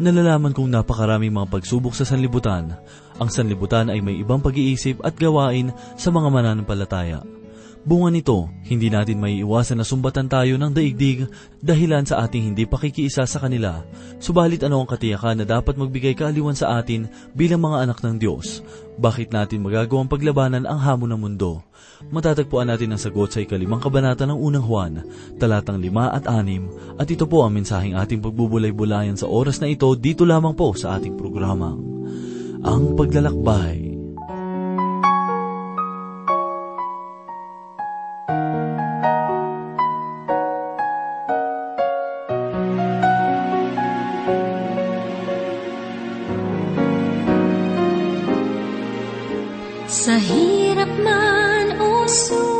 nalalaman 0.00 0.56
kong 0.56 0.72
napakaraming 0.72 1.30
mga 1.30 1.52
pagsubok 1.52 1.92
sa 1.92 2.08
sanlibutan. 2.08 2.72
Ang 3.20 3.28
sanlibutan 3.28 3.92
ay 3.92 4.00
may 4.00 4.16
ibang 4.16 4.40
pag-iisip 4.40 5.04
at 5.04 5.14
gawain 5.14 5.70
sa 6.00 6.08
mga 6.08 6.28
mananampalataya. 6.32 7.39
Bunga 7.80 8.12
nito, 8.12 8.44
hindi 8.68 8.92
natin 8.92 9.16
may 9.16 9.40
iwasan 9.40 9.80
na 9.80 9.88
sumbatan 9.88 10.28
tayo 10.28 10.60
ng 10.60 10.68
daigdig 10.68 11.24
dahilan 11.64 12.04
sa 12.04 12.28
ating 12.28 12.52
hindi 12.52 12.68
pakikiisa 12.68 13.24
sa 13.24 13.40
kanila. 13.40 13.80
Subalit 14.20 14.60
ano 14.60 14.84
ang 14.84 14.88
katiyakan 14.88 15.40
na 15.40 15.46
dapat 15.48 15.80
magbigay 15.80 16.12
kaaliwan 16.12 16.52
sa 16.52 16.76
atin 16.76 17.08
bilang 17.32 17.64
mga 17.64 17.88
anak 17.88 18.04
ng 18.04 18.20
Diyos? 18.20 18.60
Bakit 19.00 19.32
natin 19.32 19.64
magagawang 19.64 20.12
paglabanan 20.12 20.68
ang 20.68 20.76
hamon 20.76 21.16
ng 21.16 21.20
mundo? 21.24 21.64
Matatagpuan 22.12 22.68
natin 22.68 22.92
ang 22.92 23.00
sagot 23.00 23.32
sa 23.32 23.40
ikalimang 23.40 23.80
kabanata 23.80 24.28
ng 24.28 24.36
unang 24.36 24.64
Juan, 24.68 24.94
talatang 25.40 25.80
lima 25.80 26.12
at 26.12 26.28
anim, 26.28 26.68
at 27.00 27.08
ito 27.08 27.24
po 27.24 27.48
ang 27.48 27.56
mensaheng 27.56 27.96
ating 27.96 28.20
pagbubulay-bulayan 28.20 29.16
sa 29.16 29.24
oras 29.24 29.56
na 29.56 29.72
ito 29.72 29.88
dito 29.96 30.28
lamang 30.28 30.52
po 30.52 30.76
sa 30.76 31.00
ating 31.00 31.16
programa. 31.16 31.72
Ang 32.60 32.92
Paglalakbay. 32.92 33.89
Sa 50.00 50.16
hirap 50.16 50.88
man 51.04 51.76
o 51.76 52.08
suliraning, 52.08 52.59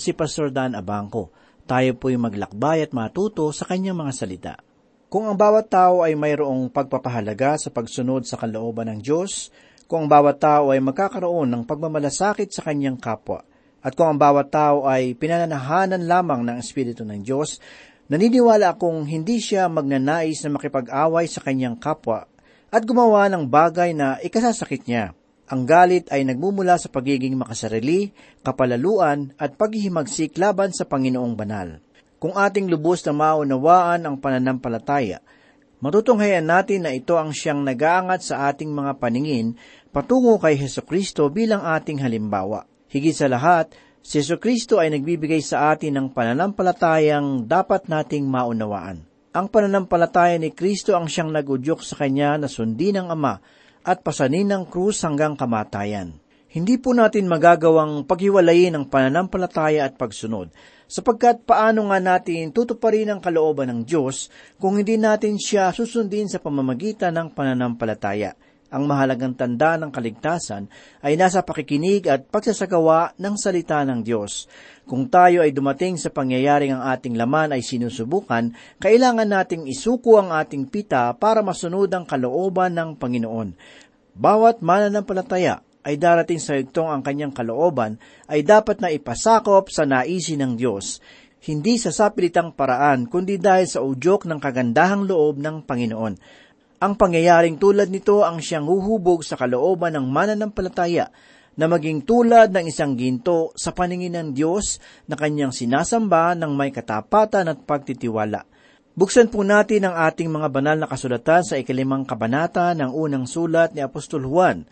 si 0.00 0.16
Pastor 0.16 0.48
Dan 0.48 0.72
Abangco. 0.72 1.28
Tayo 1.68 1.92
po'y 2.00 2.16
maglakbay 2.16 2.88
at 2.88 2.96
matuto 2.96 3.52
sa 3.52 3.68
kanyang 3.68 4.00
mga 4.00 4.12
salita. 4.16 4.54
Kung 5.12 5.28
ang 5.28 5.36
bawat 5.36 5.68
tao 5.68 6.00
ay 6.00 6.16
mayroong 6.16 6.72
pagpapahalaga 6.72 7.60
sa 7.60 7.68
pagsunod 7.68 8.24
sa 8.24 8.40
kalooban 8.40 8.88
ng 8.88 9.04
Diyos, 9.04 9.52
kung 9.84 10.06
ang 10.06 10.10
bawat 10.10 10.40
tao 10.40 10.72
ay 10.72 10.80
magkakaroon 10.80 11.52
ng 11.52 11.62
pagmamalasakit 11.68 12.48
sa 12.48 12.64
kanyang 12.64 12.96
kapwa, 12.96 13.44
at 13.84 13.92
kung 13.92 14.08
ang 14.08 14.16
bawat 14.16 14.48
tao 14.48 14.88
ay 14.88 15.12
pinananahanan 15.18 16.08
lamang 16.08 16.48
ng 16.48 16.56
Espiritu 16.56 17.04
ng 17.04 17.20
Diyos, 17.20 17.60
naniniwala 18.08 18.78
akong 18.78 19.04
hindi 19.04 19.42
siya 19.42 19.68
magnanais 19.68 20.40
na 20.46 20.56
makipag-away 20.56 21.28
sa 21.28 21.44
kanyang 21.44 21.76
kapwa 21.76 22.24
at 22.70 22.82
gumawa 22.86 23.26
ng 23.26 23.50
bagay 23.50 23.90
na 23.92 24.16
ikasasakit 24.22 24.86
niya. 24.86 25.10
Ang 25.50 25.66
galit 25.66 26.06
ay 26.14 26.22
nagmumula 26.22 26.78
sa 26.78 26.86
pagiging 26.86 27.34
makasarili, 27.34 28.14
kapalaluan 28.46 29.34
at 29.34 29.58
paghihimagsik 29.58 30.38
laban 30.38 30.70
sa 30.70 30.86
Panginoong 30.86 31.34
Banal. 31.34 31.82
Kung 32.22 32.38
ating 32.38 32.70
lubos 32.70 33.02
na 33.02 33.10
maunawaan 33.10 34.06
ang 34.06 34.22
pananampalataya, 34.22 35.18
matutunghayan 35.82 36.46
natin 36.46 36.86
na 36.86 36.94
ito 36.94 37.18
ang 37.18 37.34
siyang 37.34 37.66
nagaangat 37.66 38.30
sa 38.30 38.46
ating 38.46 38.70
mga 38.70 39.02
paningin 39.02 39.58
patungo 39.90 40.38
kay 40.38 40.54
Heso 40.54 40.86
Kristo 40.86 41.26
bilang 41.34 41.66
ating 41.66 41.98
halimbawa. 41.98 42.70
Higit 42.86 43.18
sa 43.18 43.26
lahat, 43.26 43.74
si 44.06 44.22
Heso 44.22 44.38
Kristo 44.38 44.78
ay 44.78 44.94
nagbibigay 44.94 45.42
sa 45.42 45.74
atin 45.74 45.98
ng 45.98 46.06
pananampalatayang 46.14 47.50
dapat 47.50 47.90
nating 47.90 48.22
maunawaan. 48.22 49.02
Ang 49.34 49.46
pananampalataya 49.50 50.38
ni 50.38 50.54
Kristo 50.54 50.94
ang 50.94 51.10
siyang 51.10 51.34
nagudyok 51.34 51.82
sa 51.82 51.98
kanya 51.98 52.38
na 52.38 52.46
sundin 52.46 53.02
ng 53.02 53.10
Ama 53.10 53.42
at 53.84 54.04
pasanin 54.04 54.48
ng 54.50 54.68
krus 54.68 55.02
hanggang 55.04 55.36
kamatayan. 55.36 56.16
Hindi 56.50 56.82
po 56.82 56.90
natin 56.90 57.30
magagawang 57.30 58.10
paghiwalayin 58.10 58.74
ang 58.74 58.84
pananampalataya 58.90 59.86
at 59.86 59.94
pagsunod, 59.94 60.50
Sapagkat 60.90 61.46
paano 61.46 61.86
nga 61.86 62.02
natin 62.02 62.50
tutuparin 62.50 63.14
ang 63.14 63.22
kalooban 63.22 63.70
ng 63.70 63.80
Diyos 63.86 64.26
kung 64.58 64.74
hindi 64.74 64.98
natin 64.98 65.38
siya 65.38 65.70
susundin 65.70 66.26
sa 66.26 66.42
pamamagitan 66.42 67.14
ng 67.14 67.30
pananampalataya? 67.30 68.34
Ang 68.70 68.86
mahalagang 68.86 69.34
tanda 69.34 69.74
ng 69.74 69.90
kaligtasan 69.90 70.70
ay 71.02 71.18
nasa 71.18 71.42
pakikinig 71.42 72.06
at 72.06 72.30
pagsasagawa 72.30 73.18
ng 73.18 73.34
salita 73.34 73.82
ng 73.82 74.06
Diyos. 74.06 74.46
Kung 74.86 75.10
tayo 75.10 75.42
ay 75.42 75.50
dumating 75.50 75.98
sa 75.98 76.14
pangyayaring 76.14 76.78
ang 76.78 76.86
ating 76.94 77.18
laman 77.18 77.50
ay 77.50 77.66
sinusubukan, 77.66 78.54
kailangan 78.78 79.26
nating 79.26 79.66
isuko 79.66 80.22
ang 80.22 80.30
ating 80.30 80.70
pita 80.70 81.10
para 81.18 81.42
masunod 81.42 81.90
ang 81.90 82.06
kalooban 82.06 82.78
ng 82.78 82.94
Panginoon. 82.94 83.58
Bawat 84.14 84.62
mananampalataya 84.62 85.66
ay 85.82 85.98
darating 85.98 86.38
sa 86.38 86.54
higtong 86.54 86.94
ang 86.94 87.02
kanyang 87.02 87.34
kalooban 87.34 87.98
ay 88.30 88.46
dapat 88.46 88.78
na 88.78 88.92
ipasakop 88.94 89.66
sa 89.72 89.82
naisin 89.82 90.46
ng 90.46 90.52
Diyos, 90.54 91.02
hindi 91.40 91.80
sa 91.80 91.88
sapilitang 91.88 92.52
paraan 92.52 93.08
kundi 93.08 93.40
dahil 93.40 93.64
sa 93.64 93.80
udyok 93.80 94.28
ng 94.28 94.38
kagandahang 94.38 95.08
loob 95.08 95.40
ng 95.40 95.64
Panginoon. 95.64 96.14
Ang 96.80 96.96
pangyayaring 96.96 97.60
tulad 97.60 97.92
nito 97.92 98.24
ang 98.24 98.40
siyang 98.40 98.64
huhubog 98.64 99.20
sa 99.20 99.36
kalooban 99.36 99.92
ng 100.00 100.06
mananampalataya 100.08 101.12
na 101.52 101.68
maging 101.68 102.08
tulad 102.08 102.48
ng 102.56 102.72
isang 102.72 102.96
ginto 102.96 103.52
sa 103.52 103.76
paningin 103.76 104.16
ng 104.16 104.28
Diyos 104.32 104.80
na 105.04 105.12
kanyang 105.12 105.52
sinasamba 105.52 106.32
ng 106.40 106.56
may 106.56 106.72
katapatan 106.72 107.52
at 107.52 107.60
pagtitiwala. 107.68 108.48
Buksan 108.96 109.28
po 109.28 109.44
natin 109.44 109.92
ang 109.92 110.08
ating 110.08 110.32
mga 110.32 110.48
banal 110.48 110.80
na 110.80 110.88
kasulatan 110.88 111.44
sa 111.44 111.60
ikalimang 111.60 112.08
kabanata 112.08 112.72
ng 112.72 112.96
unang 112.96 113.28
sulat 113.28 113.76
ni 113.76 113.84
Apostol 113.84 114.24
Juan. 114.24 114.64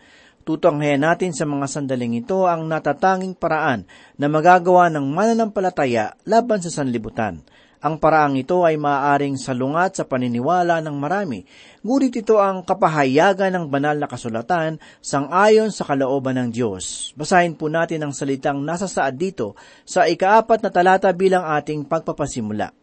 Tutanghayan 0.49 1.05
natin 1.05 1.29
sa 1.29 1.45
mga 1.45 1.69
sandaling 1.69 2.25
ito 2.25 2.49
ang 2.49 2.65
natatanging 2.65 3.37
paraan 3.37 3.85
na 4.17 4.25
magagawa 4.25 4.89
ng 4.89 5.05
mananampalataya 5.13 6.17
laban 6.25 6.57
sa 6.57 6.73
sanlibutan. 6.73 7.45
Ang 7.79 7.95
paraang 7.95 8.35
ito 8.35 8.67
ay 8.67 8.75
maaaring 8.75 9.39
salungat 9.39 9.95
sa 9.95 10.03
paniniwala 10.03 10.83
ng 10.83 10.99
marami, 10.99 11.47
ngunit 11.79 12.11
ito 12.11 12.35
ang 12.35 12.59
kapahayagan 12.67 13.55
ng 13.55 13.65
banal 13.71 13.95
na 13.95 14.03
kasulatan 14.03 14.83
sang-ayon 14.99 15.71
sa 15.71 15.87
kalooban 15.87 16.35
ng 16.35 16.49
Diyos. 16.51 17.15
Basahin 17.15 17.55
po 17.55 17.71
natin 17.71 18.03
ang 18.03 18.11
salitang 18.11 18.59
nasa 18.59 18.83
saad 18.91 19.15
dito 19.15 19.55
sa 19.87 20.11
ikaapat 20.11 20.59
na 20.59 20.75
talata 20.75 21.07
bilang 21.15 21.47
ating 21.47 21.87
pagpapasimula. 21.87 22.75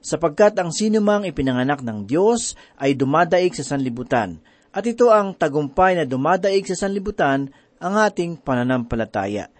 Sapagkat 0.00 0.56
ang 0.56 0.72
sinumang 0.72 1.28
ipinanganak 1.28 1.84
ng 1.84 2.08
Diyos 2.08 2.56
ay 2.80 2.96
dumadaig 2.96 3.52
sa 3.52 3.76
sanlibutan, 3.76 4.40
at 4.72 4.84
ito 4.88 5.12
ang 5.12 5.36
tagumpay 5.36 5.92
na 5.92 6.08
dumadaig 6.08 6.64
sa 6.64 6.88
sanlibutan 6.88 7.52
ang 7.84 7.94
ating 8.00 8.40
pananampalataya 8.40 9.52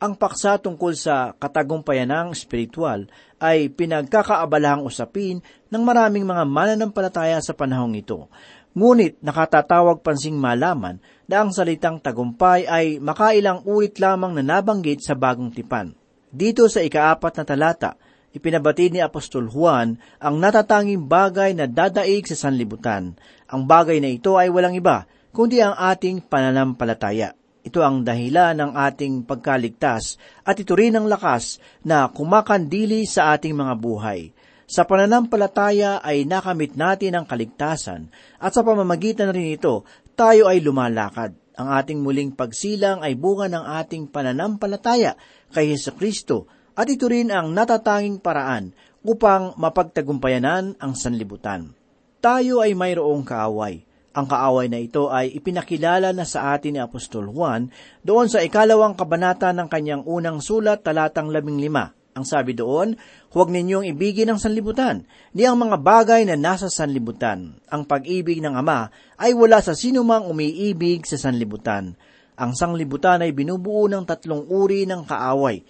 ang 0.00 0.16
paksa 0.16 0.56
tungkol 0.56 0.96
sa 0.96 1.36
katagumpayan 1.36 2.08
ng 2.08 2.32
spiritual 2.32 3.04
ay 3.36 3.68
pinagkakaabalahang 3.68 4.88
usapin 4.88 5.44
ng 5.68 5.82
maraming 5.84 6.24
mga 6.24 6.48
mananampalataya 6.48 7.36
sa 7.44 7.52
panahong 7.52 8.00
ito. 8.00 8.32
Ngunit 8.72 9.20
nakatatawag 9.20 10.00
pansing 10.00 10.40
malaman 10.40 11.04
na 11.28 11.44
ang 11.44 11.52
salitang 11.52 12.00
tagumpay 12.00 12.64
ay 12.64 12.96
makailang 12.96 13.60
ulit 13.68 14.00
lamang 14.00 14.40
na 14.40 14.56
nabanggit 14.56 15.04
sa 15.04 15.12
bagong 15.12 15.52
tipan. 15.52 15.92
Dito 16.32 16.64
sa 16.70 16.80
ikaapat 16.80 17.32
na 17.36 17.44
talata, 17.44 17.90
ipinabatid 18.32 18.96
ni 18.96 19.04
Apostol 19.04 19.52
Juan 19.52 20.00
ang 20.16 20.40
natatanging 20.40 21.10
bagay 21.10 21.52
na 21.52 21.68
dadaig 21.68 22.24
sa 22.24 22.48
sanlibutan. 22.48 23.20
Ang 23.52 23.68
bagay 23.68 24.00
na 24.00 24.08
ito 24.08 24.38
ay 24.40 24.48
walang 24.48 24.78
iba, 24.78 25.04
kundi 25.34 25.60
ang 25.60 25.74
ating 25.74 26.24
pananampalataya. 26.24 27.39
Ito 27.60 27.84
ang 27.84 28.00
dahilan 28.00 28.56
ng 28.56 28.72
ating 28.72 29.28
pagkaligtas 29.28 30.16
at 30.48 30.56
ito 30.56 30.72
rin 30.72 30.96
ang 30.96 31.04
lakas 31.04 31.60
na 31.84 32.08
kumakandili 32.08 33.04
sa 33.04 33.36
ating 33.36 33.52
mga 33.52 33.74
buhay. 33.76 34.32
Sa 34.64 34.88
pananampalataya 34.88 36.00
ay 36.00 36.24
nakamit 36.24 36.72
natin 36.78 37.20
ang 37.20 37.26
kaligtasan 37.28 38.08
at 38.40 38.56
sa 38.56 38.64
pamamagitan 38.64 39.28
rin 39.28 39.60
ito, 39.60 39.84
tayo 40.16 40.48
ay 40.48 40.64
lumalakad. 40.64 41.36
Ang 41.60 41.68
ating 41.76 42.00
muling 42.00 42.32
pagsilang 42.32 43.04
ay 43.04 43.12
bunga 43.12 43.52
ng 43.52 43.64
ating 43.84 44.08
pananampalataya 44.08 45.20
kay 45.52 45.76
Heso 45.76 45.92
Kristo 45.92 46.48
at 46.72 46.88
ito 46.88 47.12
rin 47.12 47.28
ang 47.28 47.52
natatanging 47.52 48.24
paraan 48.24 48.72
upang 49.04 49.52
mapagtagumpayanan 49.60 50.80
ang 50.80 50.92
sanlibutan. 50.96 51.76
Tayo 52.24 52.64
ay 52.64 52.72
mayroong 52.72 53.20
kaaway 53.20 53.84
ang 54.10 54.26
kaaway 54.26 54.66
na 54.66 54.82
ito 54.82 55.06
ay 55.06 55.30
ipinakilala 55.38 56.10
na 56.10 56.26
sa 56.26 56.54
atin 56.54 56.74
ni 56.74 56.80
Apostol 56.82 57.30
Juan 57.30 57.70
doon 58.02 58.26
sa 58.26 58.42
ikalawang 58.42 58.98
kabanata 58.98 59.54
ng 59.54 59.70
kanyang 59.70 60.02
unang 60.02 60.42
sulat 60.42 60.82
talatang 60.82 61.30
labing 61.30 61.62
lima. 61.62 61.94
Ang 62.10 62.26
sabi 62.26 62.58
doon, 62.58 62.98
huwag 63.30 63.54
ninyong 63.54 63.86
ibigin 63.86 64.34
ang 64.34 64.42
sanlibutan, 64.42 65.06
ni 65.30 65.46
ang 65.46 65.54
mga 65.62 65.78
bagay 65.78 66.26
na 66.26 66.34
nasa 66.34 66.66
sanlibutan. 66.66 67.62
Ang 67.70 67.86
pag-ibig 67.86 68.42
ng 68.42 68.58
Ama 68.58 68.90
ay 69.14 69.30
wala 69.30 69.62
sa 69.62 69.78
sinumang 69.78 70.26
umiibig 70.26 71.06
sa 71.06 71.14
sanlibutan. 71.14 71.94
Ang 72.34 72.58
sanglibutan 72.58 73.22
ay 73.22 73.30
binubuo 73.30 73.86
ng 73.86 74.02
tatlong 74.10 74.42
uri 74.50 74.90
ng 74.90 75.06
kaaway. 75.06 75.62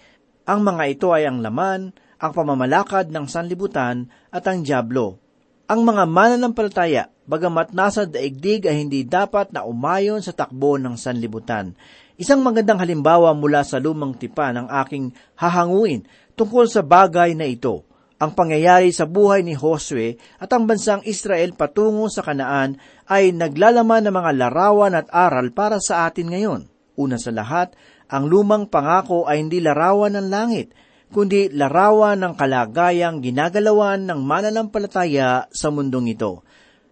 Ang 0.49 0.65
mga 0.65 0.83
ito 0.89 1.13
ay 1.13 1.29
ang 1.29 1.45
laman, 1.45 1.93
ang 2.17 2.31
pamamalakad 2.33 3.13
ng 3.13 3.29
sanlibutan 3.29 4.09
at 4.33 4.41
ang 4.49 4.65
diablo. 4.65 5.21
Ang 5.69 5.85
mga 5.85 6.03
mananampalataya 6.09 7.13
bagamat 7.31 7.71
nasa 7.71 8.03
daigdig 8.03 8.67
ay 8.67 8.83
hindi 8.83 9.07
dapat 9.07 9.55
na 9.55 9.63
umayon 9.63 10.19
sa 10.19 10.35
takbo 10.35 10.75
ng 10.75 10.99
sanlibutan. 10.99 11.71
Isang 12.19 12.43
magandang 12.43 12.83
halimbawa 12.83 13.31
mula 13.31 13.63
sa 13.63 13.79
lumang 13.79 14.19
tipan 14.19 14.59
ang 14.59 14.67
aking 14.67 15.15
hahanguin 15.39 16.03
tungkol 16.35 16.67
sa 16.67 16.83
bagay 16.83 17.31
na 17.31 17.47
ito. 17.47 17.87
Ang 18.21 18.37
pangyayari 18.37 18.93
sa 18.93 19.09
buhay 19.09 19.41
ni 19.41 19.57
Josue 19.57 20.19
at 20.37 20.51
ang 20.53 20.69
bansang 20.69 21.01
Israel 21.07 21.57
patungo 21.57 22.05
sa 22.11 22.21
Kanaan 22.21 22.77
ay 23.09 23.33
naglalaman 23.33 24.05
ng 24.05 24.13
mga 24.13 24.31
larawan 24.37 24.93
at 24.93 25.09
aral 25.09 25.49
para 25.55 25.81
sa 25.81 26.05
atin 26.05 26.29
ngayon. 26.29 26.61
Una 26.99 27.17
sa 27.17 27.33
lahat, 27.33 27.73
ang 28.11 28.29
lumang 28.29 28.69
pangako 28.69 29.25
ay 29.25 29.41
hindi 29.41 29.57
larawan 29.57 30.13
ng 30.13 30.27
langit, 30.29 30.69
kundi 31.09 31.49
larawan 31.49 32.21
ng 32.21 32.33
kalagayang 32.37 33.25
ginagalawan 33.25 34.05
ng 34.05 34.19
mananampalataya 34.21 35.49
sa 35.49 35.73
mundong 35.73 36.13
ito. 36.13 36.45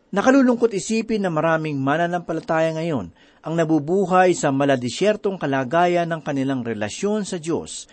Nakalulungkot 0.10 0.74
isipin 0.74 1.22
na 1.22 1.30
maraming 1.30 1.78
mananampalataya 1.78 2.74
ngayon 2.74 3.14
ang 3.46 3.54
nabubuhay 3.54 4.34
sa 4.34 4.50
maladisyertong 4.50 5.38
kalagayan 5.38 6.10
ng 6.10 6.26
kanilang 6.26 6.66
relasyon 6.66 7.30
sa 7.30 7.38
Diyos. 7.38 7.86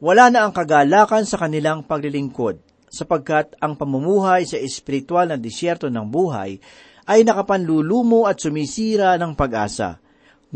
Wala 0.00 0.32
na 0.32 0.48
ang 0.48 0.56
kagalakan 0.56 1.28
sa 1.28 1.36
kanilang 1.36 1.84
paglilingkod, 1.84 2.56
sapagkat 2.88 3.52
ang 3.60 3.76
pamumuhay 3.76 4.48
sa 4.48 4.56
espiritual 4.56 5.28
na 5.28 5.36
disyerto 5.36 5.92
ng 5.92 6.08
buhay 6.08 6.56
ay 7.04 7.20
nakapanlulumo 7.20 8.24
at 8.24 8.40
sumisira 8.40 9.20
ng 9.20 9.36
pag-asa. 9.36 10.00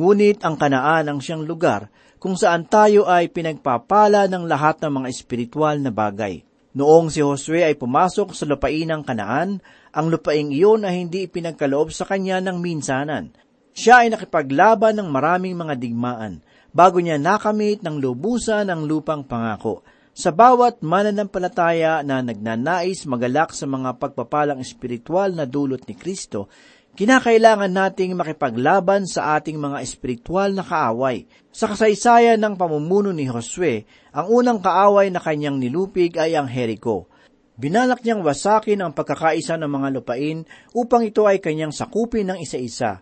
Ngunit 0.00 0.49
ang 0.49 0.56
kanaan 0.56 1.12
ang 1.12 1.20
siyang 1.20 1.44
lugar 1.44 1.92
kung 2.16 2.40
saan 2.40 2.64
tayo 2.64 3.04
ay 3.04 3.28
pinagpapala 3.28 4.32
ng 4.32 4.49
lahat 4.49 4.80
ng 4.80 4.92
mga 5.04 5.09
espiritual 5.12 5.76
na 5.76 5.92
bagay. 5.92 6.40
Noong 6.76 7.09
si 7.09 7.25
Josue 7.25 7.64
ay 7.64 7.73
pumasok 7.73 8.37
sa 8.37 8.44
lupain 8.44 8.85
ng 8.85 9.00
kanaan, 9.00 9.64
ang 9.96 10.12
lupaing 10.12 10.52
iyon 10.52 10.84
ay 10.84 11.08
hindi 11.08 11.24
ipinagkaloob 11.24 11.88
sa 11.88 12.04
kanya 12.04 12.44
ng 12.44 12.60
minsanan. 12.60 13.32
Siya 13.72 14.04
ay 14.04 14.12
nakipaglaban 14.12 15.00
ng 15.00 15.08
maraming 15.08 15.56
mga 15.56 15.72
digmaan 15.80 16.44
bago 16.76 17.00
niya 17.00 17.16
nakamit 17.16 17.80
ng 17.80 17.96
lubusan 17.96 18.68
ang 18.68 18.84
lupang 18.84 19.24
pangako. 19.24 19.80
Sa 20.12 20.32
bawat 20.32 20.84
mananampalataya 20.84 22.04
na 22.04 22.20
nagnanais 22.20 23.08
magalak 23.08 23.56
sa 23.56 23.64
mga 23.64 23.96
pagpapalang 23.96 24.60
espiritual 24.60 25.32
na 25.32 25.48
dulot 25.48 25.80
ni 25.88 25.96
Kristo, 25.96 26.52
kinakailangan 26.96 27.72
nating 27.72 28.16
makipaglaban 28.16 29.08
sa 29.08 29.36
ating 29.40 29.56
mga 29.56 29.80
espiritual 29.80 30.52
na 30.52 30.64
kaaway. 30.64 31.24
Sa 31.52 31.72
kasaysayan 31.72 32.40
ng 32.40 32.56
pamumuno 32.60 33.12
ni 33.16 33.28
Josue, 33.28 33.88
ang 34.12 34.28
unang 34.28 34.60
kaaway 34.60 35.08
na 35.08 35.20
kanyang 35.20 35.56
nilupig 35.56 36.16
ay 36.20 36.36
ang 36.36 36.48
Jericho. 36.48 37.08
Binalak 37.56 38.04
niyang 38.04 38.20
wasakin 38.20 38.84
ang 38.84 38.92
pagkakaisa 38.92 39.56
ng 39.56 39.72
mga 39.72 39.88
lupain 39.96 40.44
upang 40.76 41.08
ito 41.08 41.25
ay 41.25 41.40
kanyang 41.40 41.72
sakupin 41.72 42.28
ng 42.28 42.38
isa-isa. 42.44 43.00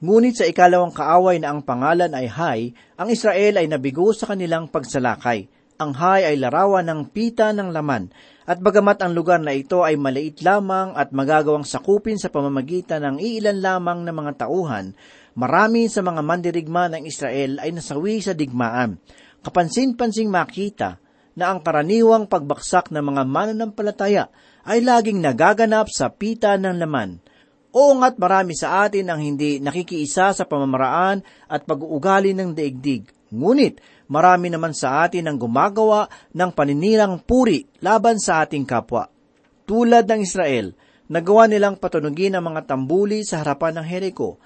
Ngunit 0.00 0.40
sa 0.40 0.48
ikalawang 0.48 0.96
kaaway 0.96 1.36
na 1.36 1.52
ang 1.52 1.60
pangalan 1.60 2.08
ay 2.16 2.24
Hay, 2.32 2.60
ang 2.96 3.12
Israel 3.12 3.60
ay 3.60 3.68
nabigo 3.68 4.08
sa 4.16 4.32
kanilang 4.32 4.72
pagsalakay. 4.72 5.52
Ang 5.76 5.92
Hay 6.00 6.24
ay 6.24 6.40
larawan 6.40 6.88
ng 6.88 7.12
pita 7.12 7.52
ng 7.52 7.76
laman, 7.76 8.08
at 8.48 8.56
bagamat 8.64 9.04
ang 9.04 9.12
lugar 9.12 9.44
na 9.44 9.52
ito 9.52 9.84
ay 9.84 10.00
maliit 10.00 10.40
lamang 10.40 10.96
at 10.96 11.12
magagawang 11.12 11.68
sakupin 11.68 12.16
sa 12.16 12.32
pamamagitan 12.32 13.04
ng 13.04 13.16
iilan 13.20 13.60
lamang 13.60 14.00
na 14.00 14.16
mga 14.16 14.48
tauhan, 14.48 14.96
marami 15.36 15.92
sa 15.92 16.00
mga 16.00 16.24
mandirigma 16.24 16.88
ng 16.88 17.04
Israel 17.04 17.60
ay 17.60 17.68
nasawi 17.68 18.24
sa 18.24 18.32
digmaan. 18.32 18.96
Kapansin-pansing 19.44 20.32
makita 20.32 21.03
na 21.34 21.50
ang 21.54 21.62
karaniwang 21.62 22.30
pagbaksak 22.30 22.94
ng 22.94 23.02
mga 23.02 23.22
mananampalataya 23.26 24.30
ay 24.64 24.82
laging 24.82 25.20
nagaganap 25.20 25.90
sa 25.90 26.10
pita 26.10 26.54
ng 26.58 26.78
laman. 26.78 27.18
Oo 27.74 27.98
nga't 27.98 28.16
marami 28.18 28.54
sa 28.54 28.86
atin 28.86 29.10
ang 29.10 29.18
hindi 29.18 29.58
nakikiisa 29.58 30.30
sa 30.30 30.44
pamamaraan 30.46 31.20
at 31.50 31.66
pag-uugali 31.66 32.30
ng 32.32 32.54
daigdig. 32.54 33.10
Ngunit 33.34 33.82
Marami 34.04 34.52
naman 34.52 34.76
sa 34.76 35.08
atin 35.08 35.24
ang 35.32 35.40
gumagawa 35.40 36.12
ng 36.36 36.50
paninirang 36.52 37.24
puri 37.24 37.64
laban 37.80 38.20
sa 38.20 38.44
ating 38.44 38.68
kapwa. 38.68 39.08
Tulad 39.64 40.04
ng 40.04 40.20
Israel, 40.20 40.76
nagawa 41.08 41.48
nilang 41.48 41.80
patunugin 41.80 42.36
ang 42.36 42.52
mga 42.52 42.68
tambuli 42.68 43.24
sa 43.24 43.40
harapan 43.40 43.80
ng 43.80 43.86
Jericho. 43.88 44.36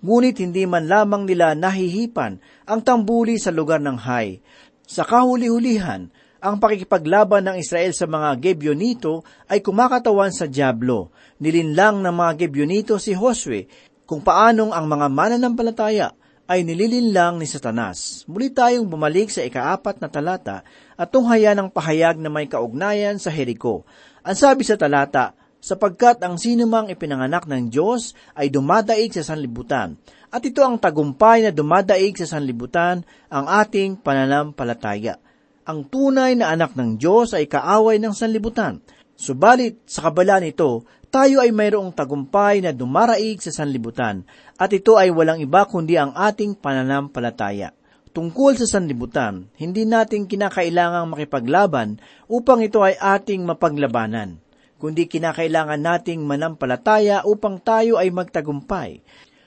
Ngunit 0.00 0.40
hindi 0.40 0.64
man 0.64 0.88
lamang 0.88 1.28
nila 1.28 1.52
nahihipan 1.52 2.40
ang 2.64 2.80
tambuli 2.80 3.36
sa 3.36 3.52
lugar 3.52 3.80
ng 3.84 4.00
Hay. 4.00 4.40
Sa 4.84 5.08
kahuli-hulihan, 5.08 6.12
ang 6.44 6.60
pakikipaglaban 6.60 7.48
ng 7.48 7.56
Israel 7.56 7.96
sa 7.96 8.04
mga 8.04 8.36
Gebyonito 8.36 9.24
ay 9.48 9.64
kumakatawan 9.64 10.28
sa 10.28 10.44
Diablo. 10.44 11.08
Nilinlang 11.40 12.04
ng 12.04 12.12
mga 12.12 12.32
Gebyonito 12.44 13.00
si 13.00 13.16
Josue 13.16 13.64
kung 14.04 14.20
paanong 14.20 14.76
ang 14.76 14.84
mga 14.84 15.08
mananampalataya 15.08 16.12
ay 16.44 16.60
nililinlang 16.68 17.40
ni 17.40 17.48
Satanas. 17.48 18.28
Muli 18.28 18.52
tayong 18.52 18.84
bumalik 18.84 19.32
sa 19.32 19.40
ikaapat 19.40 20.04
na 20.04 20.12
talata 20.12 20.60
at 21.00 21.08
tunghaya 21.08 21.56
ng 21.56 21.72
pahayag 21.72 22.20
na 22.20 22.28
may 22.28 22.44
kaugnayan 22.44 23.16
sa 23.16 23.32
Jericho. 23.32 23.88
Ang 24.20 24.36
sabi 24.36 24.68
sa 24.68 24.76
talata, 24.76 25.32
sapagkat 25.64 26.20
ang 26.20 26.36
sinumang 26.36 26.92
ipinanganak 26.92 27.48
ng 27.48 27.72
Diyos 27.72 28.12
ay 28.36 28.52
dumadaig 28.52 29.16
sa 29.16 29.24
sanlibutan, 29.24 29.96
at 30.34 30.42
ito 30.42 30.66
ang 30.66 30.82
tagumpay 30.82 31.46
na 31.46 31.54
dumadaig 31.54 32.18
sa 32.18 32.26
sanlibutan, 32.26 33.06
ang 33.30 33.46
ating 33.46 34.02
pananampalataya. 34.02 35.22
Ang 35.62 35.86
tunay 35.86 36.34
na 36.34 36.50
anak 36.50 36.74
ng 36.74 36.98
Diyos 36.98 37.38
ay 37.38 37.46
kaaway 37.46 38.02
ng 38.02 38.10
sanlibutan. 38.10 38.82
Subalit, 39.14 39.86
sa 39.86 40.10
kabala 40.10 40.42
nito, 40.42 40.82
tayo 41.06 41.38
ay 41.38 41.54
mayroong 41.54 41.94
tagumpay 41.94 42.66
na 42.66 42.74
dumaraig 42.74 43.38
sa 43.38 43.54
sanlibutan, 43.54 44.26
at 44.58 44.74
ito 44.74 44.98
ay 44.98 45.14
walang 45.14 45.38
iba 45.38 45.62
kundi 45.70 45.94
ang 45.94 46.10
ating 46.10 46.58
pananampalataya. 46.58 47.70
Tungkol 48.10 48.58
sa 48.58 48.66
sanlibutan, 48.66 49.46
hindi 49.54 49.86
natin 49.86 50.26
kinakailangang 50.26 51.14
makipaglaban 51.14 52.02
upang 52.26 52.58
ito 52.66 52.82
ay 52.82 52.98
ating 52.98 53.46
mapaglabanan, 53.46 54.42
kundi 54.82 55.06
kinakailangan 55.06 55.78
nating 55.78 56.26
manampalataya 56.26 57.22
upang 57.22 57.62
tayo 57.62 58.02
ay 58.02 58.10
magtagumpay. 58.10 58.98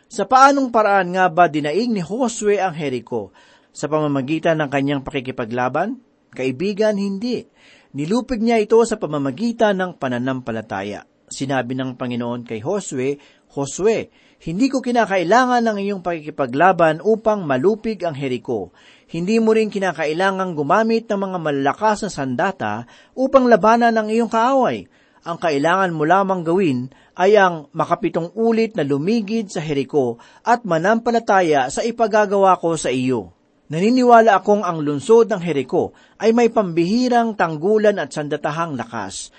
Sa 0.08 0.24
paanong 0.24 0.72
paraan 0.72 1.12
nga 1.12 1.28
ba 1.28 1.52
dinaig 1.52 1.92
ni 1.92 2.00
Josue 2.00 2.64
ang 2.64 2.72
Jericho? 2.72 3.36
Sa 3.76 3.92
pamamagitan 3.92 4.56
ng 4.64 4.72
kanyang 4.72 5.04
pakikipaglaban? 5.04 6.00
Kaibigan, 6.32 6.96
hindi. 6.96 7.44
Nilupig 7.92 8.40
niya 8.40 8.64
ito 8.64 8.80
sa 8.88 8.96
pamamagitan 8.96 9.76
ng 9.76 10.00
pananampalataya. 10.00 11.04
Sinabi 11.28 11.76
ng 11.76 12.00
Panginoon 12.00 12.48
kay 12.48 12.64
Josue, 12.64 13.20
Josue, 13.52 14.08
hindi 14.48 14.72
ko 14.72 14.80
kinakailangan 14.80 15.68
ng 15.68 15.78
iyong 15.84 16.00
pakikipaglaban 16.00 17.04
upang 17.04 17.44
malupig 17.44 18.00
ang 18.08 18.16
Jericho. 18.16 18.72
Hindi 19.12 19.44
mo 19.44 19.52
rin 19.52 19.68
kinakailangang 19.68 20.56
gumamit 20.56 21.12
ng 21.12 21.20
mga 21.20 21.38
malalakas 21.44 22.08
na 22.08 22.12
sandata 22.16 22.88
upang 23.12 23.52
labanan 23.52 24.00
ang 24.00 24.08
iyong 24.08 24.32
kaaway. 24.32 24.88
Ang 25.28 25.36
kailangan 25.36 25.92
mo 25.92 26.08
lamang 26.08 26.48
gawin 26.48 26.88
ay 27.18 27.34
ang 27.36 27.68
makapitong 27.74 28.32
ulit 28.38 28.78
na 28.78 28.86
lumigid 28.86 29.50
sa 29.50 29.60
Jericho 29.60 30.22
at 30.46 30.64
manampalataya 30.64 31.68
sa 31.74 31.82
ipagagawa 31.82 32.56
ko 32.62 32.78
sa 32.78 32.94
iyo. 32.94 33.34
Naniniwala 33.68 34.38
akong 34.38 34.64
ang 34.64 34.80
lungsod 34.80 35.28
ng 35.28 35.42
Jericho 35.42 35.92
ay 36.22 36.32
may 36.32 36.48
pambihirang 36.54 37.36
tanggulan 37.36 38.00
at 38.00 38.14
sandatahang 38.14 38.80
lakas 38.80 39.34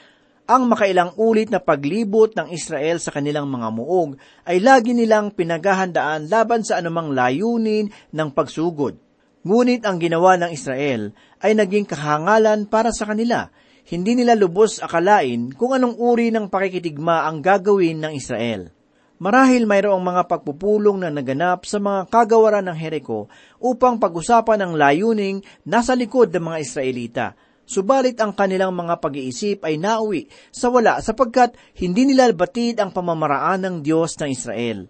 ang 0.48 0.64
makailang 0.64 1.12
ulit 1.20 1.52
na 1.52 1.60
paglibot 1.60 2.32
ng 2.32 2.48
Israel 2.48 2.96
sa 2.96 3.12
kanilang 3.12 3.52
mga 3.52 3.68
muog 3.68 4.16
ay 4.48 4.64
lagi 4.64 4.96
nilang 4.96 5.36
pinaghahandaan 5.36 6.32
laban 6.32 6.64
sa 6.64 6.80
anumang 6.80 7.12
layunin 7.12 7.92
ng 7.92 8.28
pagsugod. 8.32 8.96
Ngunit 9.44 9.84
ang 9.84 10.00
ginawa 10.00 10.40
ng 10.40 10.48
Israel 10.48 11.12
ay 11.44 11.52
naging 11.52 11.84
kahangalan 11.84 12.64
para 12.64 12.96
sa 12.96 13.04
kanila. 13.04 13.52
Hindi 13.88 14.20
nila 14.20 14.36
lubos 14.36 14.84
akalain 14.84 15.56
kung 15.56 15.72
anong 15.72 15.96
uri 15.96 16.28
ng 16.28 16.52
pakikitigma 16.52 17.24
ang 17.24 17.40
gagawin 17.40 18.04
ng 18.04 18.12
Israel. 18.12 18.68
Marahil 19.18 19.64
mayroong 19.64 20.04
mga 20.04 20.28
pagpupulong 20.28 21.02
na 21.02 21.10
naganap 21.10 21.64
sa 21.64 21.80
mga 21.80 22.06
kagawaran 22.06 22.68
ng 22.68 22.76
Jericho 22.76 23.26
upang 23.58 23.98
pag-usapan 23.98 24.62
ang 24.62 24.72
layuning 24.76 25.42
nasa 25.66 25.96
likod 25.96 26.30
ng 26.30 26.44
mga 26.52 26.58
Israelita– 26.60 27.26
Subalit 27.68 28.16
ang 28.24 28.32
kanilang 28.32 28.72
mga 28.72 28.96
pag-iisip 28.96 29.60
ay 29.60 29.76
nauwi 29.76 30.24
sa 30.48 30.72
wala 30.72 31.04
sapagkat 31.04 31.52
hindi 31.76 32.08
nila 32.08 32.32
batid 32.32 32.80
ang 32.80 32.96
pamamaraan 32.96 33.60
ng 33.60 33.76
Diyos 33.84 34.16
ng 34.16 34.32
Israel. 34.32 34.88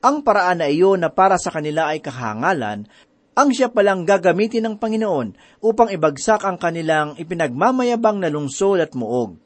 Ang 0.00 0.24
paraan 0.24 0.64
na 0.64 0.68
iyon 0.72 1.04
na 1.04 1.12
para 1.12 1.36
sa 1.36 1.52
kanila 1.52 1.92
ay 1.92 2.00
kahangalan, 2.00 2.88
ang 3.36 3.52
siya 3.52 3.68
palang 3.68 4.08
gagamitin 4.08 4.64
ng 4.64 4.76
Panginoon 4.80 5.60
upang 5.60 5.92
ibagsak 5.92 6.40
ang 6.48 6.56
kanilang 6.56 7.20
ipinagmamayabang 7.20 8.16
na 8.16 8.32
lungsod 8.32 8.80
at 8.80 8.96
muog. 8.96 9.36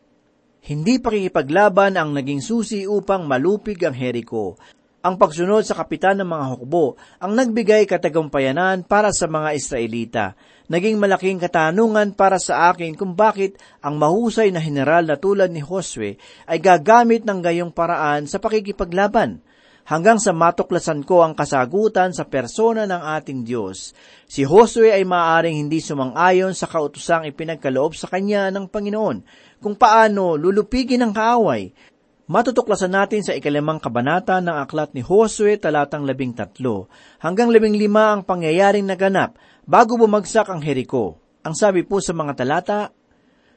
Hindi 0.63 1.03
pakikipaglaban 1.03 1.99
ang 1.99 2.15
naging 2.15 2.39
susi 2.39 2.87
upang 2.87 3.27
malupig 3.27 3.83
ang 3.83 3.99
Jericho. 3.99 4.55
Ang 5.03 5.19
pagsunod 5.19 5.67
sa 5.67 5.75
kapitan 5.75 6.23
ng 6.23 6.29
mga 6.29 6.47
hukbo 6.55 6.95
ang 7.19 7.35
nagbigay 7.35 7.89
katagumpayanan 7.91 8.87
para 8.87 9.11
sa 9.11 9.27
mga 9.27 9.59
Israelita 9.59 10.39
naging 10.71 11.03
malaking 11.03 11.43
katanungan 11.43 12.15
para 12.15 12.39
sa 12.39 12.71
akin 12.71 12.95
kung 12.95 13.19
bakit 13.19 13.59
ang 13.83 13.99
mahusay 13.99 14.55
na 14.55 14.63
general 14.63 15.03
na 15.03 15.19
tulad 15.19 15.51
ni 15.51 15.59
Josue 15.59 16.15
ay 16.47 16.63
gagamit 16.63 17.27
ng 17.27 17.43
gayong 17.43 17.75
paraan 17.75 18.31
sa 18.31 18.39
pakikipaglaban 18.39 19.43
hanggang 19.87 20.21
sa 20.21 20.35
matuklasan 20.35 21.07
ko 21.07 21.25
ang 21.25 21.33
kasagutan 21.33 22.13
sa 22.13 22.27
persona 22.27 22.85
ng 22.85 23.03
ating 23.21 23.47
Diyos. 23.47 23.97
Si 24.29 24.45
Josue 24.45 24.93
ay 24.93 25.07
maaaring 25.07 25.57
hindi 25.57 25.81
sumang-ayon 25.81 26.53
sa 26.53 26.69
kautusang 26.69 27.27
ipinagkaloob 27.31 27.97
sa 27.97 28.11
kanya 28.11 28.53
ng 28.53 28.69
Panginoon 28.69 29.19
kung 29.59 29.75
paano 29.77 30.37
lulupigin 30.37 31.05
ang 31.05 31.13
kaaway. 31.17 31.73
Matutuklasan 32.31 32.95
natin 32.95 33.27
sa 33.27 33.35
ikalimang 33.35 33.83
kabanata 33.83 34.39
ng 34.39 34.63
aklat 34.63 34.95
ni 34.95 35.03
Josue 35.03 35.59
talatang 35.59 36.07
labing 36.07 36.31
tatlo 36.31 36.87
hanggang 37.19 37.51
labing 37.51 37.75
lima 37.75 38.15
ang 38.15 38.23
pangyayaring 38.23 38.87
naganap 38.87 39.35
bago 39.67 39.99
bumagsak 39.99 40.47
ang 40.47 40.63
Jericho. 40.63 41.19
Ang 41.43 41.59
sabi 41.59 41.83
po 41.83 41.99
sa 41.99 42.15
mga 42.15 42.39
talata, 42.39 42.95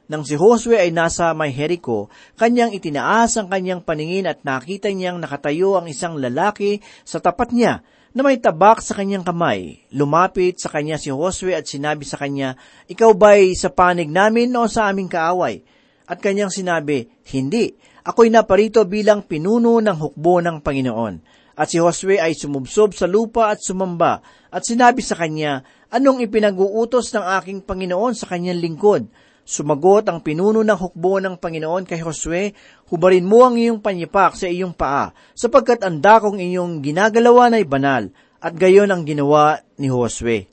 nang 0.04 0.20
si 0.20 0.36
Josue 0.36 0.76
ay 0.76 0.92
nasa 0.92 1.32
may 1.32 1.48
Jericho, 1.48 2.12
kanyang 2.36 2.76
itinaas 2.76 3.40
ang 3.40 3.48
kanyang 3.48 3.80
paningin 3.80 4.28
at 4.28 4.44
nakita 4.44 4.92
niyang 4.92 5.16
nakatayo 5.16 5.80
ang 5.80 5.88
isang 5.88 6.20
lalaki 6.20 6.84
sa 7.08 7.24
tapat 7.24 7.56
niya 7.56 7.80
na 8.14 8.20
may 8.20 8.36
tabak 8.36 8.84
sa 8.84 8.92
kanyang 8.94 9.24
kamay. 9.24 9.80
Lumapit 9.90 10.60
sa 10.60 10.68
kanya 10.68 11.00
si 11.00 11.08
Josue 11.08 11.56
at 11.56 11.64
sinabi 11.64 12.04
sa 12.04 12.20
kanya, 12.20 12.54
Ikaw 12.86 13.10
ba'y 13.16 13.56
sa 13.56 13.72
panig 13.72 14.12
namin 14.12 14.52
o 14.54 14.68
sa 14.68 14.92
aming 14.92 15.08
kaaway? 15.08 15.64
At 16.04 16.20
kanyang 16.20 16.52
sinabi, 16.52 17.10
Hindi, 17.26 17.74
ako'y 18.04 18.28
naparito 18.28 18.84
bilang 18.84 19.24
pinuno 19.24 19.80
ng 19.80 19.96
hukbo 19.98 20.38
ng 20.44 20.60
Panginoon. 20.60 21.14
At 21.56 21.72
si 21.72 21.80
Josue 21.80 22.20
ay 22.20 22.36
sumubsob 22.36 22.92
sa 22.92 23.08
lupa 23.08 23.50
at 23.50 23.64
sumamba, 23.64 24.20
at 24.52 24.62
sinabi 24.62 25.00
sa 25.00 25.16
kanya, 25.16 25.64
Anong 25.90 26.22
ipinag-uutos 26.26 27.10
ng 27.14 27.24
aking 27.42 27.58
Panginoon 27.66 28.14
sa 28.14 28.30
kanyang 28.30 28.62
lingkod? 28.62 29.06
Sumagot 29.44 30.08
ang 30.08 30.24
pinuno 30.24 30.64
ng 30.64 30.80
hukbo 30.80 31.20
ng 31.20 31.36
Panginoon 31.36 31.84
kay 31.84 32.00
Josue, 32.00 32.56
Hubarin 32.88 33.28
mo 33.28 33.44
ang 33.44 33.60
iyong 33.60 33.84
panyipak 33.84 34.40
sa 34.40 34.48
iyong 34.48 34.72
paa, 34.72 35.12
sapagkat 35.36 35.84
ang 35.84 36.00
dakong 36.00 36.40
inyong 36.40 36.80
ginagalawan 36.80 37.52
ay 37.52 37.68
banal, 37.68 38.08
at 38.40 38.56
gayon 38.56 38.88
ang 38.88 39.04
ginawa 39.04 39.60
ni 39.76 39.92
Josue. 39.92 40.48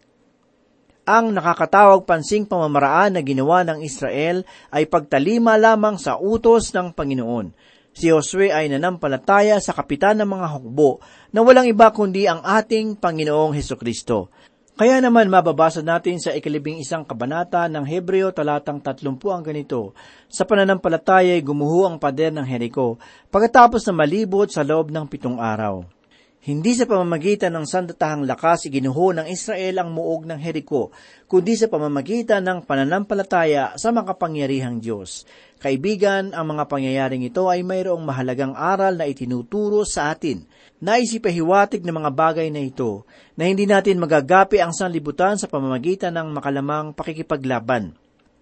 Ang 1.07 1.31
nakakatawag 1.31 2.03
pansing 2.03 2.48
pamamaraan 2.48 3.15
na 3.15 3.21
ginawa 3.24 3.63
ng 3.63 3.79
Israel 3.83 4.43
ay 4.75 4.88
pagtalima 4.91 5.55
lamang 5.55 5.95
sa 5.95 6.19
utos 6.19 6.75
ng 6.75 6.91
Panginoon. 6.91 7.51
Si 7.91 8.07
Josue 8.07 8.51
ay 8.51 8.71
nanampalataya 8.71 9.60
sa 9.60 9.75
kapitan 9.75 10.24
ng 10.24 10.29
mga 10.29 10.48
hukbo 10.55 11.03
na 11.36 11.43
walang 11.43 11.67
iba 11.67 11.91
kundi 11.91 12.27
ang 12.27 12.39
ating 12.39 12.95
Panginoong 12.95 13.51
Heso 13.51 13.75
Kristo. 13.75 14.31
Kaya 14.72 15.04
naman 15.04 15.28
mababasa 15.28 15.84
natin 15.84 16.16
sa 16.16 16.32
ikalibing 16.32 16.80
isang 16.80 17.04
kabanata 17.04 17.68
ng 17.68 17.84
Hebreo 17.84 18.32
talatang 18.32 18.80
tatlumpu 18.80 19.28
ang 19.30 19.44
ganito, 19.44 19.92
Sa 20.32 20.48
pananampalataya 20.48 21.36
ay 21.36 21.44
gumuho 21.44 21.92
ang 21.92 22.00
pader 22.00 22.32
ng 22.32 22.48
Jericho 22.48 22.96
pagkatapos 23.28 23.84
na 23.88 23.94
malibot 23.94 24.48
sa 24.48 24.63
loob 24.63 24.88
ng 24.90 25.06
pitong 25.12 25.38
araw. 25.44 26.00
Hindi 26.41 26.74
sa 26.74 26.89
pamamagitan 26.89 27.53
ng 27.53 27.69
sandatahang 27.69 28.25
lakas 28.25 28.65
iginuho 28.65 29.13
ng 29.13 29.29
Israel 29.29 29.77
ang 29.77 29.93
muog 29.93 30.25
ng 30.25 30.41
Jericho, 30.41 30.89
kundi 31.29 31.53
sa 31.53 31.69
pamamagitan 31.69 32.41
ng 32.41 32.65
pananampalataya 32.65 33.77
sa 33.77 33.93
makapangyarihang 33.93 34.81
Diyos. 34.81 35.29
Kaibigan, 35.62 36.33
ang 36.33 36.50
mga 36.50 36.65
pangyayaring 36.65 37.21
ito 37.21 37.45
ay 37.45 37.62
mayroong 37.62 38.01
mahalagang 38.01 38.57
aral 38.57 38.98
na 38.98 39.05
itinuturo 39.05 39.86
sa 39.86 40.10
atin. 40.10 40.41
Naisipahiwatig 40.81 41.86
ng 41.86 42.01
mga 42.01 42.10
bagay 42.10 42.50
na 42.50 42.65
ito 42.65 43.05
na 43.38 43.45
hindi 43.45 43.69
natin 43.69 44.01
magagapi 44.01 44.65
ang 44.65 44.74
sanlibutan 44.74 45.38
sa 45.38 45.45
pamamagitan 45.45 46.17
ng 46.17 46.33
makalamang 46.33 46.98
pakikipaglaban. 46.98 47.93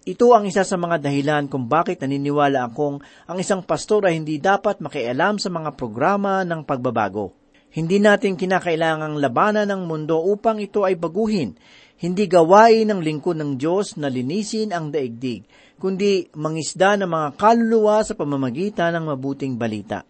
Ito 0.08 0.32
ang 0.32 0.48
isa 0.48 0.64
sa 0.64 0.80
mga 0.80 1.04
dahilan 1.04 1.52
kung 1.52 1.68
bakit 1.68 2.00
naniniwala 2.00 2.64
akong 2.64 3.04
ang 3.28 3.36
isang 3.36 3.60
pastor 3.60 4.08
ay 4.08 4.16
hindi 4.16 4.40
dapat 4.40 4.80
makialam 4.80 5.36
sa 5.36 5.52
mga 5.52 5.76
programa 5.76 6.48
ng 6.48 6.64
pagbabago. 6.64 7.39
Hindi 7.70 8.02
natin 8.02 8.34
kinakailangang 8.34 9.22
labanan 9.22 9.70
ng 9.70 9.82
mundo 9.86 10.18
upang 10.18 10.58
ito 10.58 10.82
ay 10.82 10.98
baguhin. 10.98 11.54
Hindi 12.02 12.26
gawain 12.26 12.90
ng 12.90 12.98
lingkod 12.98 13.38
ng 13.38 13.54
Diyos 13.54 13.94
na 13.94 14.10
linisin 14.10 14.74
ang 14.74 14.90
daigdig, 14.90 15.46
kundi 15.78 16.26
mangisda 16.34 16.98
ng 16.98 17.06
mga 17.06 17.28
kaluluwa 17.38 18.02
sa 18.02 18.18
pamamagitan 18.18 18.98
ng 18.98 19.04
mabuting 19.14 19.54
balita. 19.54 20.02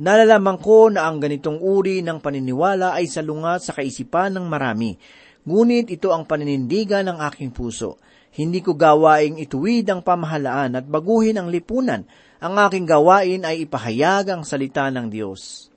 Nalalaman 0.00 0.56
ko 0.56 0.88
na 0.88 1.04
ang 1.04 1.20
ganitong 1.20 1.60
uri 1.60 2.00
ng 2.00 2.18
paniniwala 2.24 2.96
ay 2.96 3.12
salungat 3.12 3.68
sa 3.68 3.72
kaisipan 3.76 4.32
ng 4.38 4.46
marami, 4.48 4.96
ngunit 5.44 5.92
ito 5.92 6.16
ang 6.16 6.24
paninindigan 6.24 7.04
ng 7.12 7.18
aking 7.28 7.52
puso. 7.52 8.00
Hindi 8.34 8.64
ko 8.64 8.72
gawaing 8.74 9.36
ituwid 9.38 9.86
ang 9.92 10.00
pamahalaan 10.00 10.80
at 10.80 10.88
baguhin 10.88 11.38
ang 11.38 11.52
lipunan. 11.52 12.02
Ang 12.40 12.54
aking 12.58 12.88
gawain 12.88 13.46
ay 13.46 13.68
ipahayag 13.68 14.32
ang 14.32 14.42
salita 14.42 14.90
ng 14.90 15.06
Diyos. 15.12 15.73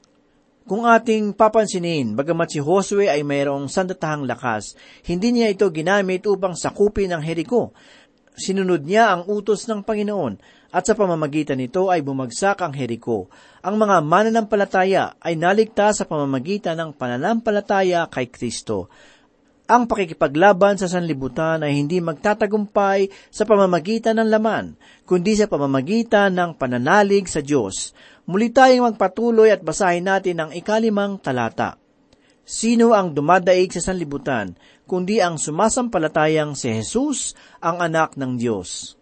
Kung 0.68 0.84
ating 0.84 1.32
papansinin, 1.32 2.12
bagamat 2.12 2.52
si 2.52 2.60
Josue 2.60 3.08
ay 3.08 3.24
mayroong 3.24 3.72
sandatahang 3.72 4.28
lakas, 4.28 4.76
hindi 5.08 5.32
niya 5.32 5.48
ito 5.48 5.72
ginamit 5.72 6.28
upang 6.28 6.60
sakupin 6.60 7.16
ang 7.16 7.24
Jericho. 7.24 7.72
Sinunod 8.36 8.84
niya 8.84 9.16
ang 9.16 9.32
utos 9.32 9.64
ng 9.72 9.88
Panginoon 9.88 10.36
at 10.76 10.84
sa 10.84 10.92
pamamagitan 10.92 11.56
nito 11.56 11.88
ay 11.88 12.04
bumagsak 12.04 12.60
ang 12.60 12.76
Jericho. 12.76 13.32
Ang 13.64 13.80
mga 13.80 14.04
mananampalataya 14.04 15.16
ay 15.24 15.40
naligtas 15.40 16.04
sa 16.04 16.06
pamamagitan 16.06 16.76
ng 16.76 17.00
pananampalataya 17.00 18.12
kay 18.12 18.28
Kristo. 18.28 18.92
Ang 19.72 19.88
pakikipaglaban 19.88 20.76
sa 20.76 20.92
sanlibutan 20.92 21.64
ay 21.64 21.80
hindi 21.80 22.04
magtatagumpay 22.04 23.08
sa 23.32 23.48
pamamagitan 23.48 24.20
ng 24.20 24.32
laman, 24.32 24.76
kundi 25.08 25.36
sa 25.40 25.48
pamamagitan 25.48 26.36
ng 26.36 26.60
pananalig 26.60 27.28
sa 27.32 27.40
Diyos. 27.40 27.96
Muli 28.28 28.52
tayong 28.52 28.92
magpatuloy 28.92 29.56
at 29.56 29.64
basahin 29.64 30.04
natin 30.04 30.44
ang 30.44 30.52
ikalimang 30.52 31.16
talata. 31.24 31.80
Sino 32.44 32.92
ang 32.92 33.16
dumadaig 33.16 33.72
sa 33.72 33.80
sanlibutan, 33.80 34.56
kundi 34.84 35.24
ang 35.24 35.40
sumasampalatayang 35.40 36.52
si 36.52 36.72
Jesus, 36.76 37.36
ang 37.64 37.80
anak 37.80 38.20
ng 38.20 38.36
Diyos. 38.36 39.00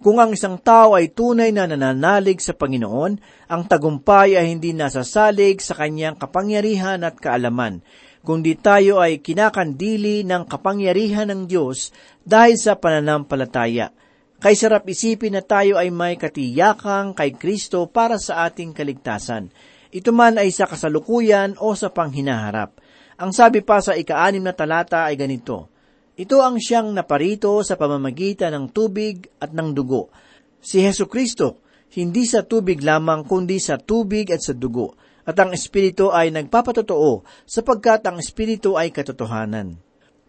Kung 0.00 0.16
ang 0.16 0.32
isang 0.32 0.56
tao 0.56 0.96
ay 0.96 1.12
tunay 1.12 1.52
na 1.52 1.68
nananalig 1.68 2.40
sa 2.40 2.56
Panginoon, 2.56 3.20
ang 3.52 3.62
tagumpay 3.68 4.32
ay 4.36 4.48
hindi 4.48 4.72
nasasalig 4.72 5.60
sa 5.60 5.76
kanyang 5.76 6.16
kapangyarihan 6.16 7.04
at 7.04 7.20
kaalaman, 7.20 7.84
kundi 8.24 8.56
tayo 8.56 9.00
ay 9.00 9.20
kinakandili 9.20 10.24
ng 10.24 10.48
kapangyarihan 10.48 11.28
ng 11.28 11.44
Diyos 11.44 11.92
dahil 12.24 12.56
sa 12.56 12.80
pananampalataya. 12.80 13.92
Kay 14.40 14.56
sarap 14.56 14.88
isipin 14.88 15.36
na 15.36 15.44
tayo 15.44 15.76
ay 15.76 15.92
may 15.92 16.16
katiyakang 16.16 17.12
kay 17.12 17.36
Kristo 17.36 17.84
para 17.92 18.16
sa 18.16 18.48
ating 18.48 18.72
kaligtasan. 18.72 19.52
Ito 19.92 20.16
man 20.16 20.40
ay 20.40 20.48
sa 20.48 20.64
kasalukuyan 20.64 21.60
o 21.60 21.76
sa 21.76 21.92
panghinaharap. 21.92 22.72
Ang 23.20 23.36
sabi 23.36 23.60
pa 23.60 23.84
sa 23.84 23.92
ikaanim 23.92 24.40
na 24.40 24.56
talata 24.56 25.04
ay 25.04 25.20
ganito, 25.20 25.68
Ito 26.16 26.40
ang 26.40 26.56
siyang 26.56 26.88
naparito 26.88 27.60
sa 27.60 27.76
pamamagitan 27.76 28.56
ng 28.56 28.66
tubig 28.72 29.28
at 29.44 29.52
ng 29.52 29.76
dugo. 29.76 30.08
Si 30.56 30.80
Heso 30.80 31.04
Kristo, 31.04 31.60
hindi 32.00 32.24
sa 32.24 32.40
tubig 32.40 32.80
lamang 32.80 33.28
kundi 33.28 33.60
sa 33.60 33.76
tubig 33.76 34.32
at 34.32 34.40
sa 34.40 34.56
dugo. 34.56 34.96
At 35.28 35.36
ang 35.36 35.52
Espiritu 35.52 36.16
ay 36.16 36.32
nagpapatotoo 36.32 37.44
sapagkat 37.44 38.08
ang 38.08 38.16
Espiritu 38.16 38.80
ay 38.80 38.88
katotohanan. 38.88 39.76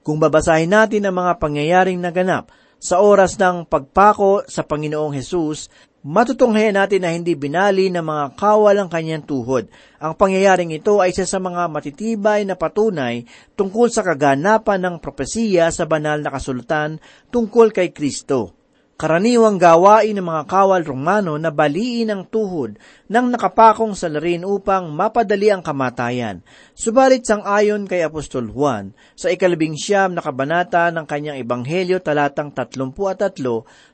Kung 0.03 0.19
babasahin 0.19 0.67
natin 0.67 1.07
ang 1.07 1.15
mga 1.15 1.39
pangyayaring 1.39 2.03
naganap 2.03 2.51
sa 2.81 2.97
oras 2.97 3.37
ng 3.37 3.69
pagpako 3.69 4.49
sa 4.49 4.65
Panginoong 4.65 5.13
Hesus, 5.13 5.69
matutunghayan 6.01 6.81
natin 6.81 7.05
na 7.05 7.13
hindi 7.13 7.37
binali 7.37 7.93
ng 7.93 8.01
mga 8.01 8.25
kawal 8.33 8.73
ang 8.73 8.89
kanyang 8.89 9.21
tuhod. 9.21 9.69
Ang 10.01 10.17
pangyayaring 10.17 10.73
ito 10.73 10.97
ay 10.97 11.13
isa 11.13 11.29
sa 11.29 11.37
mga 11.37 11.69
matitibay 11.69 12.41
na 12.41 12.57
patunay 12.57 13.21
tungkol 13.53 13.85
sa 13.93 14.01
kaganapan 14.01 14.81
ng 14.81 14.95
propesiya 14.97 15.69
sa 15.69 15.85
banal 15.85 16.25
na 16.25 16.33
kasultan 16.33 16.97
tungkol 17.29 17.69
kay 17.69 17.93
Kristo. 17.93 18.60
Karaniwang 19.01 19.57
gawain 19.57 20.13
ng 20.13 20.29
mga 20.29 20.45
kawal 20.45 20.85
Romano 20.85 21.33
na 21.33 21.49
baliin 21.49 22.13
ang 22.13 22.21
tuhod 22.21 22.77
ng 23.09 23.25
nakapakong 23.33 23.97
salarin 23.97 24.45
upang 24.45 24.93
mapadali 24.93 25.49
ang 25.49 25.65
kamatayan. 25.65 26.45
Subalit 26.77 27.25
sang 27.25 27.41
ayon 27.41 27.89
kay 27.89 28.05
Apostol 28.05 28.53
Juan, 28.53 28.93
sa 29.17 29.33
ikalabing 29.33 29.73
siyam 29.73 30.13
na 30.13 30.21
kabanata 30.21 30.93
ng 30.93 31.09
kanyang 31.09 31.41
ebanghelyo 31.41 31.97
talatang 31.97 32.53
33 32.53 32.93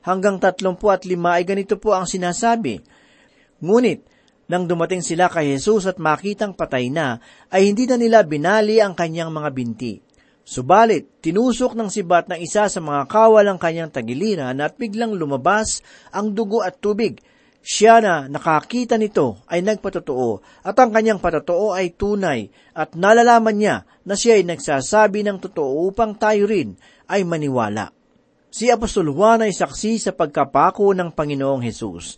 hanggang 0.04 0.36
35 0.36 0.76
ay 1.24 1.44
ganito 1.48 1.80
po 1.80 1.96
ang 1.96 2.04
sinasabi. 2.04 2.84
Ngunit, 3.64 4.04
nang 4.52 4.68
dumating 4.68 5.00
sila 5.00 5.32
kay 5.32 5.56
Jesus 5.56 5.88
at 5.88 5.96
makitang 5.96 6.52
patay 6.52 6.92
na, 6.92 7.16
ay 7.48 7.72
hindi 7.72 7.88
na 7.88 7.96
nila 7.96 8.28
binali 8.28 8.76
ang 8.84 8.92
kanyang 8.92 9.32
mga 9.32 9.56
binti. 9.56 10.07
Subalit, 10.48 11.20
tinusok 11.20 11.76
ng 11.76 11.92
sibat 11.92 12.32
ng 12.32 12.40
isa 12.40 12.72
sa 12.72 12.80
mga 12.80 13.04
kawal 13.04 13.44
ang 13.44 13.60
kanyang 13.60 13.92
tagiliran 13.92 14.56
at 14.64 14.80
biglang 14.80 15.12
lumabas 15.12 15.84
ang 16.08 16.32
dugo 16.32 16.64
at 16.64 16.80
tubig. 16.80 17.20
Siya 17.60 18.00
na 18.00 18.32
nakakita 18.32 18.96
nito 18.96 19.44
ay 19.44 19.60
nagpatotoo 19.60 20.40
at 20.64 20.72
ang 20.80 20.88
kanyang 20.88 21.20
patotoo 21.20 21.76
ay 21.76 21.92
tunay 21.92 22.48
at 22.72 22.96
nalalaman 22.96 23.60
niya 23.60 23.76
na 24.08 24.16
siya 24.16 24.40
ay 24.40 24.48
nagsasabi 24.48 25.20
ng 25.20 25.36
totoo 25.36 25.84
upang 25.92 26.16
tayo 26.16 26.48
rin 26.48 26.80
ay 27.12 27.28
maniwala. 27.28 27.92
Si 28.48 28.72
Apostol 28.72 29.12
Juan 29.12 29.44
ay 29.44 29.52
saksi 29.52 30.00
sa 30.00 30.16
pagkapako 30.16 30.96
ng 30.96 31.12
Panginoong 31.12 31.60
Hesus 31.60 32.16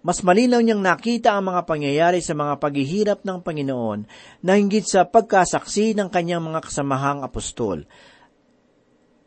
mas 0.00 0.24
malinaw 0.24 0.64
niyang 0.64 0.80
nakita 0.80 1.36
ang 1.36 1.52
mga 1.52 1.68
pangyayari 1.68 2.24
sa 2.24 2.32
mga 2.32 2.56
paghihirap 2.56 3.20
ng 3.20 3.38
Panginoon 3.44 4.00
na 4.40 4.56
hinggit 4.56 4.88
sa 4.88 5.04
pagkasaksi 5.04 5.92
ng 5.92 6.08
kanyang 6.08 6.40
mga 6.40 6.64
kasamahang 6.64 7.20
apostol. 7.20 7.84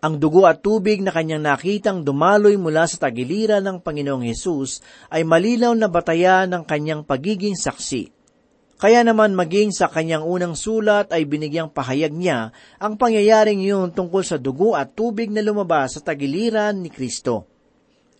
Ang 0.03 0.19
dugo 0.19 0.43
at 0.49 0.59
tubig 0.59 0.99
na 0.99 1.15
kanyang 1.15 1.47
nakitang 1.47 2.03
dumaloy 2.03 2.59
mula 2.59 2.89
sa 2.89 3.07
tagiliran 3.07 3.63
ng 3.63 3.77
Panginoong 3.79 4.25
Hesus 4.27 4.83
ay 5.13 5.23
malinaw 5.23 5.71
na 5.77 5.87
batayan 5.87 6.51
ng 6.51 6.63
kanyang 6.67 7.07
pagiging 7.07 7.55
saksi. 7.55 8.11
Kaya 8.83 8.99
naman 9.05 9.31
maging 9.31 9.71
sa 9.71 9.87
kanyang 9.87 10.27
unang 10.27 10.59
sulat 10.59 11.15
ay 11.15 11.23
binigyang 11.23 11.71
pahayag 11.71 12.11
niya 12.11 12.51
ang 12.83 12.99
pangyayaring 12.99 13.63
iyon 13.63 13.95
tungkol 13.95 14.27
sa 14.27 14.35
dugo 14.35 14.75
at 14.75 14.91
tubig 14.91 15.31
na 15.31 15.39
lumabas 15.39 15.95
sa 15.95 16.03
tagiliran 16.03 16.83
ni 16.83 16.91
Kristo. 16.91 17.52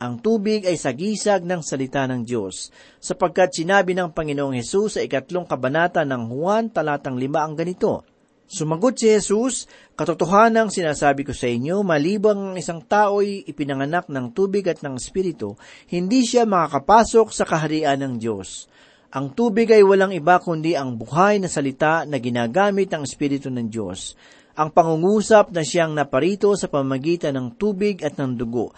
Ang 0.03 0.19
tubig 0.19 0.67
ay 0.67 0.75
sagisag 0.75 1.47
ng 1.47 1.63
salita 1.63 2.03
ng 2.03 2.27
Diyos, 2.27 2.75
sapagkat 2.99 3.55
sinabi 3.55 3.95
ng 3.95 4.11
Panginoong 4.11 4.51
Hesus 4.51 4.99
sa 4.99 5.01
ikatlong 5.01 5.47
kabanata 5.47 6.03
ng 6.03 6.27
Juan 6.27 6.75
talatang 6.75 7.15
lima 7.15 7.39
ang 7.39 7.55
ganito, 7.55 8.03
Sumagot 8.43 8.99
si 8.99 9.07
Jesus, 9.07 9.63
katotohanang 9.95 10.67
sinasabi 10.67 11.23
ko 11.23 11.31
sa 11.31 11.47
inyo, 11.47 11.87
malibang 11.87 12.51
ang 12.51 12.55
isang 12.59 12.83
tao'y 12.83 13.47
ipinanganak 13.47 14.11
ng 14.11 14.35
tubig 14.35 14.67
at 14.67 14.83
ng 14.83 14.99
Espiritu, 14.99 15.55
hindi 15.87 16.27
siya 16.27 16.43
makakapasok 16.43 17.31
sa 17.31 17.47
kaharian 17.47 18.03
ng 18.03 18.13
Diyos. 18.19 18.67
Ang 19.15 19.31
tubig 19.31 19.71
ay 19.71 19.87
walang 19.87 20.11
iba 20.11 20.35
kundi 20.43 20.75
ang 20.75 20.99
buhay 20.99 21.39
na 21.39 21.47
salita 21.47 22.03
na 22.03 22.19
ginagamit 22.19 22.91
ng 22.91 23.07
Espiritu 23.07 23.47
ng 23.47 23.71
Diyos. 23.71 24.19
Ang 24.59 24.75
pangungusap 24.75 25.55
na 25.55 25.63
siyang 25.63 25.95
naparito 25.95 26.51
sa 26.59 26.67
pamagitan 26.67 27.39
ng 27.39 27.55
tubig 27.55 28.03
at 28.03 28.19
ng 28.19 28.35
dugo 28.35 28.75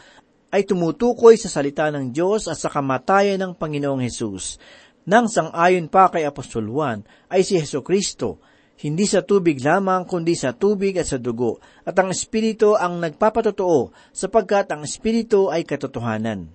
ay 0.56 0.63
tumutukoy 0.63 1.36
sa 1.36 1.52
salita 1.52 1.91
ng 1.91 2.15
Diyos 2.15 2.48
at 2.48 2.56
sa 2.56 2.72
kamatayan 2.72 3.44
ng 3.44 3.52
Panginoong 3.60 4.00
Hesus. 4.00 4.56
Nang 5.04 5.28
sang-ayon 5.28 5.91
pa 5.91 6.08
kay 6.08 6.24
Apostol 6.24 6.72
Juan 6.72 7.04
ay 7.28 7.44
si 7.44 7.60
Heso 7.60 7.84
Kristo, 7.84 8.39
hindi 8.80 9.04
sa 9.04 9.20
tubig 9.20 9.60
lamang 9.60 10.08
kundi 10.08 10.32
sa 10.32 10.56
tubig 10.56 10.96
at 10.96 11.12
sa 11.12 11.20
dugo, 11.20 11.60
at 11.84 11.96
ang 12.00 12.08
Espiritu 12.08 12.80
ang 12.80 13.04
nagpapatotoo 13.04 13.91
sapagkat 14.15 14.72
ang 14.72 14.88
Espiritu 14.88 15.52
ay 15.52 15.68
katotohanan. 15.68 16.48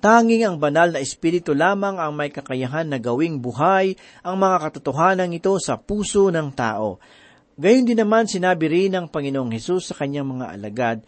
Tanging 0.00 0.48
ang 0.48 0.56
banal 0.56 0.96
na 0.96 1.04
Espiritu 1.04 1.52
lamang 1.52 2.00
ang 2.00 2.16
may 2.16 2.32
kakayahan 2.32 2.88
na 2.88 2.96
gawing 2.96 3.44
buhay 3.44 3.92
ang 4.24 4.40
mga 4.40 4.56
katotohanan 4.72 5.36
ito 5.36 5.52
sa 5.60 5.76
puso 5.76 6.32
ng 6.32 6.48
tao. 6.56 6.96
Gayon 7.58 7.84
din 7.84 7.98
naman 7.98 8.30
sinabi 8.30 8.70
rin 8.70 8.94
ng 8.94 9.10
Panginoong 9.10 9.50
Hesus 9.50 9.90
sa 9.90 9.94
kanyang 9.98 10.38
mga 10.38 10.46
alagad, 10.54 10.98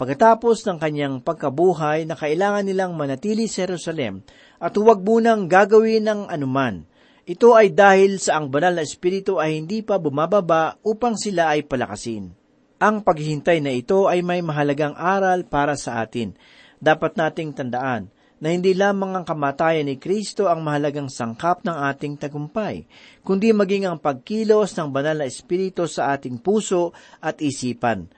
pagkatapos 0.00 0.64
ng 0.64 0.80
kanyang 0.80 1.20
pagkabuhay 1.20 2.08
na 2.08 2.16
kailangan 2.16 2.64
nilang 2.64 2.96
manatili 2.96 3.44
sa 3.44 3.68
Jerusalem 3.68 4.24
at 4.56 4.72
huwag 4.72 5.04
munang 5.04 5.44
gagawin 5.44 6.08
ng 6.08 6.20
anuman. 6.32 6.88
Ito 7.28 7.52
ay 7.52 7.76
dahil 7.76 8.16
sa 8.16 8.40
ang 8.40 8.48
banal 8.48 8.80
na 8.80 8.82
espiritu 8.88 9.36
ay 9.36 9.60
hindi 9.60 9.84
pa 9.84 10.00
bumababa 10.00 10.80
upang 10.80 11.20
sila 11.20 11.52
ay 11.52 11.68
palakasin. 11.68 12.32
Ang 12.80 13.04
paghihintay 13.04 13.60
na 13.60 13.76
ito 13.76 14.08
ay 14.08 14.24
may 14.24 14.40
mahalagang 14.40 14.96
aral 14.96 15.44
para 15.44 15.76
sa 15.76 16.00
atin. 16.00 16.32
Dapat 16.80 17.20
nating 17.20 17.52
tandaan 17.52 18.08
na 18.40 18.56
hindi 18.56 18.72
lamang 18.72 19.20
ang 19.20 19.28
kamatayan 19.28 19.84
ni 19.84 20.00
Kristo 20.00 20.48
ang 20.48 20.64
mahalagang 20.64 21.12
sangkap 21.12 21.60
ng 21.60 21.76
ating 21.92 22.16
tagumpay, 22.16 22.88
kundi 23.20 23.52
maging 23.52 23.84
ang 23.84 24.00
pagkilos 24.00 24.72
ng 24.80 24.88
banal 24.88 25.20
na 25.20 25.28
espiritu 25.28 25.84
sa 25.84 26.16
ating 26.16 26.40
puso 26.40 26.96
at 27.20 27.36
isipan. 27.44 28.08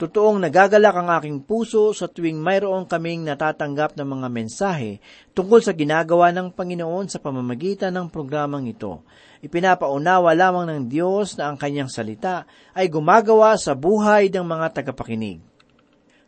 Totoong 0.00 0.40
nagagalak 0.40 0.96
ang 0.96 1.12
aking 1.12 1.44
puso 1.44 1.92
sa 1.92 2.08
tuwing 2.08 2.40
mayroon 2.40 2.88
kaming 2.88 3.20
natatanggap 3.20 4.00
ng 4.00 4.08
mga 4.08 4.28
mensahe 4.32 4.96
tungkol 5.36 5.60
sa 5.60 5.76
ginagawa 5.76 6.32
ng 6.32 6.56
Panginoon 6.56 7.12
sa 7.12 7.20
pamamagitan 7.20 7.92
ng 7.92 8.08
programang 8.08 8.64
ito. 8.64 9.04
Ipinapaunawa 9.44 10.32
lamang 10.32 10.72
ng 10.72 10.82
Diyos 10.88 11.36
na 11.36 11.52
ang 11.52 11.60
kanyang 11.60 11.92
salita 11.92 12.48
ay 12.72 12.88
gumagawa 12.88 13.60
sa 13.60 13.76
buhay 13.76 14.32
ng 14.32 14.40
mga 14.40 14.80
tagapakinig. 14.80 15.44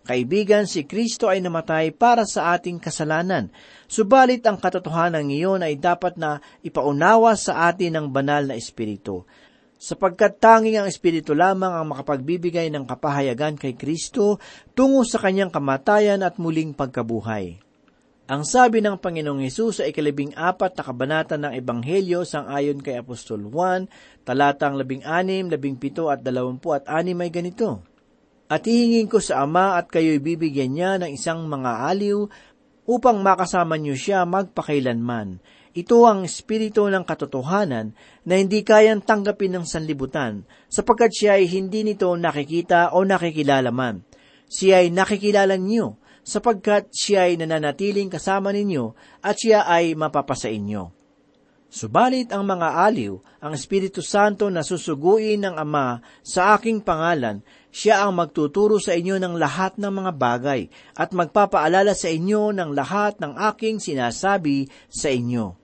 Kaibigan, 0.05 0.69
si 0.69 0.85
Kristo 0.85 1.33
ay 1.33 1.41
namatay 1.41 1.97
para 1.97 2.29
sa 2.29 2.53
ating 2.53 2.77
kasalanan, 2.77 3.49
subalit 3.89 4.45
ang 4.45 4.61
katotohanan 4.61 5.33
iyon 5.33 5.65
ay 5.65 5.81
dapat 5.81 6.21
na 6.21 6.45
ipaunawa 6.61 7.41
sa 7.41 7.73
atin 7.73 7.97
ng 7.97 8.07
banal 8.13 8.45
na 8.45 8.53
Espiritu 8.53 9.25
sapagkat 9.83 10.39
tanging 10.39 10.79
ang 10.79 10.87
Espiritu 10.87 11.35
lamang 11.35 11.75
ang 11.75 11.91
makapagbibigay 11.91 12.71
ng 12.71 12.87
kapahayagan 12.87 13.59
kay 13.59 13.75
Kristo 13.75 14.39
tungo 14.79 15.03
sa 15.03 15.19
kanyang 15.19 15.51
kamatayan 15.51 16.23
at 16.23 16.39
muling 16.39 16.71
pagkabuhay. 16.71 17.59
Ang 18.31 18.47
sabi 18.47 18.79
ng 18.79 19.03
Panginoong 19.03 19.43
Yesus 19.43 19.83
sa 19.83 19.85
ikalabing 19.91 20.39
apat 20.39 20.79
na 20.79 20.87
kabanata 20.87 21.35
ng 21.35 21.59
Ebanghelyo 21.59 22.23
sang 22.23 22.47
ayon 22.47 22.79
kay 22.79 23.03
Apostol 23.03 23.43
Juan, 23.51 23.91
talatang 24.23 24.79
labing 24.79 25.03
anim, 25.03 25.51
labing 25.51 25.75
pito 25.75 26.07
at 26.07 26.23
dalawampu 26.23 26.71
at 26.71 26.87
anim 26.87 27.19
ay 27.19 27.35
ganito. 27.35 27.83
At 28.47 28.63
hihingin 28.63 29.11
ko 29.11 29.19
sa 29.19 29.43
Ama 29.43 29.83
at 29.83 29.91
kayo'y 29.91 30.23
bibigyan 30.23 30.79
niya 30.79 30.91
ng 31.03 31.11
isang 31.11 31.43
mga 31.51 31.91
aliw 31.91 32.31
upang 32.87 33.19
makasama 33.19 33.75
niyo 33.75 33.99
siya 33.99 34.23
magpakailanman 34.23 35.43
ito 35.73 36.05
ang 36.05 36.29
espiritu 36.29 36.85
ng 36.85 37.01
katotohanan 37.09 37.97
na 38.29 38.35
hindi 38.37 38.61
kayang 38.61 39.01
tanggapin 39.01 39.57
ng 39.57 39.65
sanlibutan 39.65 40.45
sapagkat 40.69 41.11
siya 41.17 41.41
ay 41.41 41.49
hindi 41.49 41.81
nito 41.81 42.13
nakikita 42.13 42.93
o 42.93 43.01
nakikilala 43.09 43.73
man. 43.73 44.05
Siya 44.53 44.85
ay 44.85 44.93
nakikilala 44.93 45.57
niyo 45.57 45.97
sapagkat 46.21 46.93
siya 46.93 47.33
ay 47.33 47.41
nananatiling 47.41 48.13
kasama 48.13 48.53
ninyo 48.53 48.93
at 49.25 49.41
siya 49.41 49.65
ay 49.65 49.97
mapapasa 49.97 50.53
inyo. 50.53 50.93
Subalit 51.73 52.29
ang 52.37 52.45
mga 52.45 52.85
aliw, 52.85 53.17
ang 53.41 53.57
Espiritu 53.57 54.05
Santo 54.05 54.45
na 54.53 54.61
susuguin 54.61 55.41
ng 55.41 55.57
Ama 55.57 56.05
sa 56.21 56.53
aking 56.53 56.85
pangalan, 56.85 57.41
siya 57.73 58.05
ang 58.05 58.13
magtuturo 58.13 58.77
sa 58.77 58.93
inyo 58.93 59.17
ng 59.17 59.41
lahat 59.41 59.81
ng 59.81 59.89
mga 59.89 60.13
bagay 60.13 60.69
at 60.93 61.17
magpapaalala 61.17 61.97
sa 61.97 62.13
inyo 62.13 62.53
ng 62.53 62.77
lahat 62.77 63.17
ng 63.25 63.41
aking 63.57 63.81
sinasabi 63.81 64.69
sa 64.93 65.09
inyo. 65.09 65.62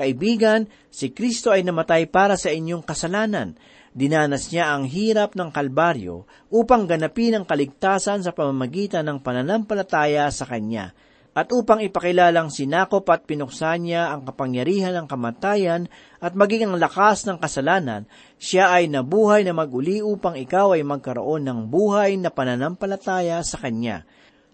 Kaibigan, 0.00 0.64
si 0.88 1.12
Kristo 1.12 1.52
ay 1.52 1.60
namatay 1.60 2.08
para 2.08 2.40
sa 2.40 2.48
inyong 2.48 2.80
kasalanan. 2.80 3.60
Dinanas 3.92 4.48
niya 4.48 4.72
ang 4.72 4.88
hirap 4.88 5.36
ng 5.36 5.52
Kalbaryo 5.52 6.24
upang 6.48 6.88
ganapin 6.88 7.36
ang 7.36 7.44
kaligtasan 7.44 8.24
sa 8.24 8.32
pamamagitan 8.32 9.04
ng 9.04 9.20
pananampalataya 9.20 10.32
sa 10.32 10.48
Kanya 10.48 10.96
at 11.30 11.54
upang 11.54 11.78
ipakilalang 11.78 12.50
sinakop 12.50 13.06
at 13.06 13.22
pinuksan 13.22 13.86
niya 13.86 14.10
ang 14.10 14.26
kapangyarihan 14.26 14.98
ng 14.98 15.06
kamatayan 15.06 15.86
at 16.18 16.34
maging 16.34 16.66
ang 16.66 16.74
lakas 16.82 17.22
ng 17.22 17.38
kasalanan, 17.38 18.10
siya 18.34 18.74
ay 18.74 18.90
nabuhay 18.90 19.46
na 19.46 19.54
maguli 19.54 20.02
upang 20.02 20.34
ikaw 20.34 20.74
ay 20.74 20.82
magkaroon 20.82 21.46
ng 21.46 21.60
buhay 21.70 22.18
na 22.18 22.34
pananampalataya 22.34 23.38
sa 23.46 23.62
Kanya. 23.62 24.02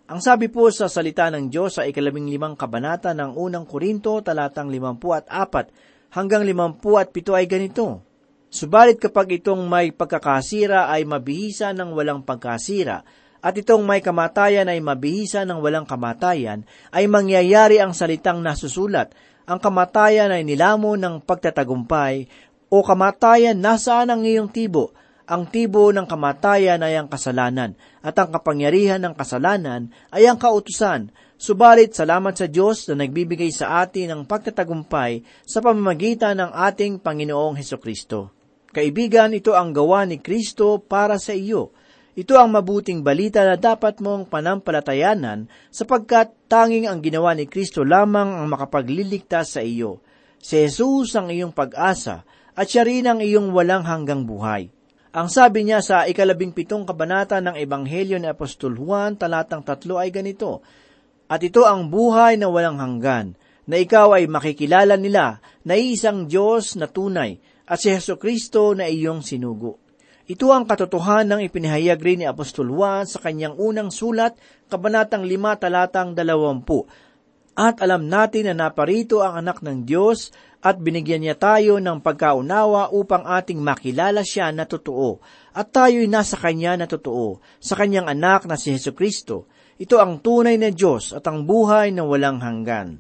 Ang 0.07 0.23
sabi 0.23 0.47
po 0.47 0.71
sa 0.71 0.87
salita 0.87 1.27
ng 1.35 1.51
Diyos 1.51 1.83
sa 1.83 1.83
ikalabing 1.83 2.31
limang 2.31 2.55
kabanata 2.55 3.11
ng 3.11 3.35
unang 3.35 3.67
Korinto, 3.67 4.23
talatang 4.23 4.71
limampu 4.71 5.11
at 5.11 5.27
apat 5.27 5.75
hanggang 6.15 6.47
limampu 6.47 6.95
at 6.95 7.11
pito 7.11 7.35
ay 7.35 7.51
ganito. 7.51 8.07
Subalit 8.47 9.03
kapag 9.03 9.43
itong 9.43 9.67
may 9.67 9.91
pagkakasira 9.91 10.87
ay 10.95 11.03
mabihisa 11.03 11.75
ng 11.75 11.91
walang 11.91 12.23
pagkasira, 12.23 13.03
at 13.43 13.55
itong 13.59 13.83
may 13.83 13.99
kamatayan 13.99 14.71
ay 14.71 14.79
mabihisa 14.79 15.43
ng 15.43 15.59
walang 15.59 15.91
kamatayan, 15.91 16.63
ay 16.95 17.11
mangyayari 17.11 17.83
ang 17.83 17.91
salitang 17.91 18.39
nasusulat. 18.47 19.11
Ang 19.51 19.59
kamatayan 19.59 20.31
ay 20.31 20.47
nilamo 20.47 20.95
ng 20.95 21.19
pagtatagumpay, 21.27 22.31
o 22.71 22.79
kamatayan 22.87 23.59
nasaan 23.59 24.15
ang 24.15 24.23
iyong 24.23 24.55
tibo, 24.55 24.95
ang 25.27 25.51
tibo 25.51 25.91
ng 25.91 26.07
kamatayan 26.07 26.87
ay 26.87 26.95
ang 26.95 27.11
kasalanan, 27.11 27.75
at 27.99 28.15
ang 28.15 28.31
kapangyarihan 28.31 29.03
ng 29.03 29.15
kasalanan 29.19 29.91
ay 30.15 30.31
ang 30.31 30.39
kautusan. 30.39 31.11
Subalit, 31.35 31.99
salamat 31.99 32.39
sa 32.39 32.47
Diyos 32.47 32.87
na 32.87 33.03
nagbibigay 33.03 33.51
sa 33.51 33.83
atin 33.83 34.15
ng 34.15 34.23
pagtatagumpay 34.31 35.27
sa 35.43 35.59
pamamagitan 35.59 36.39
ng 36.39 36.51
ating 36.55 37.03
Panginoong 37.03 37.59
Heso 37.59 37.83
Kristo. 37.83 38.31
Kaibigan, 38.71 39.35
ito 39.35 39.59
ang 39.59 39.75
gawa 39.75 40.07
ni 40.07 40.23
Kristo 40.23 40.79
para 40.79 41.19
sa 41.19 41.35
iyo. 41.35 41.75
Ito 42.17 42.39
ang 42.39 42.55
mabuting 42.55 43.05
balita 43.05 43.45
na 43.45 43.59
dapat 43.59 44.01
mong 44.01 44.33
panampalatayanan 44.33 45.53
sapagkat 45.69 46.33
tanging 46.49 46.89
ang 46.89 47.05
ginawa 47.05 47.37
ni 47.37 47.45
Kristo 47.45 47.85
lamang 47.85 48.33
ang 48.33 48.47
makapagliligtas 48.49 49.59
sa 49.59 49.61
iyo. 49.61 50.01
Si 50.41 50.57
Jesus 50.57 51.13
ang 51.19 51.29
iyong 51.29 51.53
pag-asa 51.53 52.25
at 52.57 52.67
siya 52.71 52.89
rin 52.89 53.05
ang 53.05 53.21
iyong 53.21 53.53
walang 53.53 53.85
hanggang 53.85 54.25
buhay. 54.25 54.76
Ang 55.17 55.33
sabi 55.33 55.65
niya 55.65 55.81
sa 55.81 56.05
ikalabing 56.05 56.53
pitong 56.53 56.85
kabanata 56.85 57.41
ng 57.41 57.57
Ebanghelyo 57.57 58.21
ni 58.21 58.29
Apostol 58.29 58.77
Juan, 58.77 59.17
talatang 59.17 59.65
tatlo 59.65 59.97
ay 59.97 60.13
ganito, 60.13 60.61
At 61.33 61.41
ito 61.41 61.65
ang 61.65 61.89
buhay 61.89 62.37
na 62.37 62.53
walang 62.53 62.77
hanggan, 62.77 63.33
na 63.65 63.81
ikaw 63.81 64.13
ay 64.13 64.29
makikilala 64.29 65.01
nila 65.01 65.41
na 65.65 65.73
isang 65.73 66.29
Diyos 66.29 66.77
na 66.77 66.85
tunay, 66.85 67.41
at 67.65 67.81
si 67.81 67.89
Heso 67.89 68.21
Kristo 68.21 68.77
na 68.77 68.93
iyong 68.93 69.25
sinugo. 69.25 69.81
Ito 70.29 70.53
ang 70.53 70.69
katotohanan 70.69 71.41
ng 71.41 71.49
ipinahayag 71.49 71.97
rin 71.97 72.21
ni 72.21 72.27
Apostol 72.29 72.69
Juan 72.69 73.09
sa 73.09 73.17
kanyang 73.17 73.57
unang 73.57 73.89
sulat, 73.89 74.37
kabanatang 74.69 75.25
lima 75.25 75.57
talatang 75.57 76.13
dalawampu. 76.13 76.85
At 77.57 77.81
alam 77.81 78.05
natin 78.05 78.53
na 78.53 78.69
naparito 78.69 79.25
ang 79.25 79.41
anak 79.41 79.65
ng 79.65 79.89
Diyos 79.89 80.29
at 80.67 80.83
binigyan 80.83 81.23
niya 81.23 81.39
tayo 81.39 81.79
ng 81.79 82.03
pagkaunawa 82.03 82.91
upang 82.91 83.23
ating 83.23 83.63
makilala 83.63 84.27
siya 84.27 84.51
na 84.51 84.67
totoo, 84.67 85.23
at 85.55 85.71
tayo'y 85.71 86.11
nasa 86.11 86.35
Kanya 86.35 86.75
na 86.75 86.91
totoo, 86.91 87.39
sa 87.63 87.79
Kanyang 87.79 88.11
anak 88.11 88.51
na 88.51 88.59
si 88.59 88.75
Heso 88.75 88.91
Kristo. 88.91 89.47
Ito 89.79 90.03
ang 90.03 90.19
tunay 90.19 90.59
na 90.59 90.75
Diyos 90.75 91.15
at 91.15 91.23
ang 91.31 91.47
buhay 91.47 91.95
na 91.95 92.03
walang 92.03 92.43
hanggan. 92.43 92.99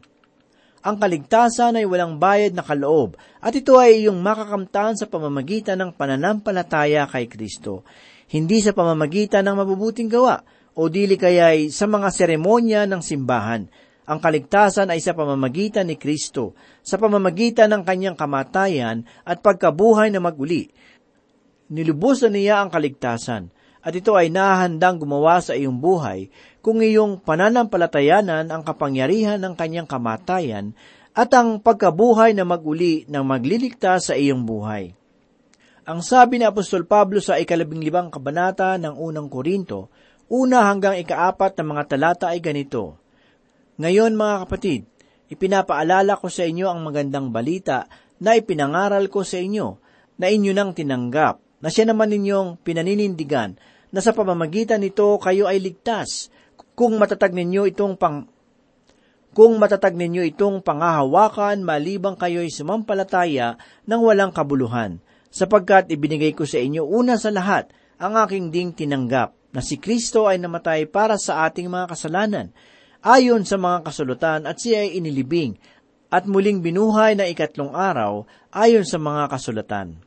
Ang 0.87 0.97
kaligtasan 1.03 1.83
ay 1.83 1.91
walang 1.91 2.23
bayad 2.23 2.55
na 2.55 2.63
kaloob, 2.63 3.19
at 3.43 3.51
ito 3.51 3.75
ay 3.83 4.07
iyong 4.07 4.23
makakamtan 4.23 4.95
sa 4.95 5.11
pamamagitan 5.11 5.83
ng 5.83 5.91
pananampalataya 5.99 7.11
kay 7.11 7.27
Kristo. 7.27 7.83
Hindi 8.31 8.63
sa 8.63 8.71
pamamagitan 8.71 9.43
ng 9.43 9.67
mabubuting 9.67 10.07
gawa, 10.07 10.39
o 10.79 10.87
dili 10.87 11.19
kaya'y 11.19 11.75
sa 11.75 11.91
mga 11.91 12.15
seremonya 12.15 12.87
ng 12.87 13.03
simbahan, 13.03 13.67
ang 14.07 14.23
kaligtasan 14.23 14.89
ay 14.95 15.03
sa 15.03 15.13
pamamagitan 15.13 15.91
ni 15.91 15.99
Kristo, 15.99 16.55
sa 16.87 16.95
pamamagitan 16.95 17.75
ng 17.75 17.83
kanyang 17.83 18.15
kamatayan 18.15 19.03
at 19.27 19.43
pagkabuhay 19.43 20.15
na 20.15 20.23
maguli. 20.23 20.71
Nilubos 21.67 22.23
na 22.23 22.31
niya 22.31 22.63
ang 22.63 22.71
kaligtasan, 22.71 23.51
at 23.87 23.95
ito 23.95 24.19
ay 24.19 24.31
nahandang 24.31 24.99
gumawa 24.99 25.39
sa 25.39 25.55
iyong 25.55 25.79
buhay 25.79 26.27
kung 26.59 26.83
iyong 26.83 27.23
pananampalatayanan 27.23 28.51
ang 28.51 28.63
kapangyarihan 28.67 29.39
ng 29.39 29.55
kanyang 29.55 29.87
kamatayan 29.87 30.75
at 31.15 31.31
ang 31.31 31.63
pagkabuhay 31.63 32.35
na 32.35 32.43
maguli 32.43 33.07
ng 33.07 33.23
magliligtas 33.23 34.11
sa 34.11 34.19
iyong 34.19 34.43
buhay. 34.43 34.91
Ang 35.87 36.03
sabi 36.03 36.43
ni 36.43 36.45
Apostol 36.45 36.83
Pablo 36.83 37.23
sa 37.23 37.39
ikalabing 37.39 37.79
libang 37.79 38.11
kabanata 38.11 38.75
ng 38.75 38.99
unang 38.99 39.31
Korinto, 39.31 39.87
una 40.27 40.67
hanggang 40.67 40.99
ikaapat 40.99 41.55
na 41.55 41.63
mga 41.63 41.83
talata 41.87 42.27
ay 42.35 42.43
ganito, 42.43 42.99
ngayon 43.77 44.17
mga 44.17 44.49
kapatid, 44.49 44.89
ipinapaalala 45.29 46.17
ko 46.17 46.33
sa 46.33 46.49
inyo 46.49 46.67
ang 46.73 46.81
magandang 46.81 47.29
balita 47.29 47.85
na 48.23 48.33
ipinangaral 48.33 49.13
ko 49.13 49.21
sa 49.21 49.37
inyo, 49.37 49.77
na 50.17 50.33
inyo 50.33 50.57
nang 50.57 50.73
tinanggap, 50.73 51.61
na 51.61 51.69
siya 51.69 51.93
naman 51.93 52.09
ninyong 52.09 52.65
pinaninindigan, 52.65 53.61
na 53.93 54.01
sa 54.01 54.17
pamamagitan 54.17 54.81
nito 54.81 55.21
kayo 55.21 55.45
ay 55.45 55.61
ligtas, 55.61 56.33
kung 56.77 56.97
matatag 56.97 57.33
ninyo 57.33 57.69
itong 57.73 57.97
pang 57.97 58.29
kung 59.37 59.61
matatag 59.61 59.93
ninyo 59.93 60.25
itong 60.33 60.65
pangahawakan 60.65 61.61
malibang 61.61 62.17
kayo'y 62.17 62.49
sumampalataya 62.49 63.61
ng 63.85 64.01
walang 64.01 64.33
kabuluhan, 64.33 65.05
sapagkat 65.29 65.93
ibinigay 65.93 66.33
ko 66.33 66.49
sa 66.49 66.57
inyo 66.57 66.89
una 66.89 67.21
sa 67.21 67.29
lahat 67.29 67.69
ang 68.01 68.17
aking 68.17 68.49
ding 68.49 68.73
tinanggap, 68.73 69.37
na 69.53 69.61
si 69.61 69.77
Kristo 69.77 70.25
ay 70.25 70.41
namatay 70.41 70.89
para 70.89 71.21
sa 71.21 71.45
ating 71.45 71.69
mga 71.69 71.93
kasalanan, 71.93 72.57
ayon 73.05 73.45
sa 73.45 73.61
mga 73.61 73.85
kasulatan 73.85 74.47
at 74.49 74.57
siya 74.61 74.87
ay 74.87 75.01
inilibing 75.01 75.59
at 76.09 76.25
muling 76.25 76.63
binuhay 76.63 77.19
na 77.19 77.27
ikatlong 77.27 77.75
araw 77.75 78.25
ayon 78.55 78.87
sa 78.87 78.97
mga 78.97 79.29
kasulatan. 79.29 79.99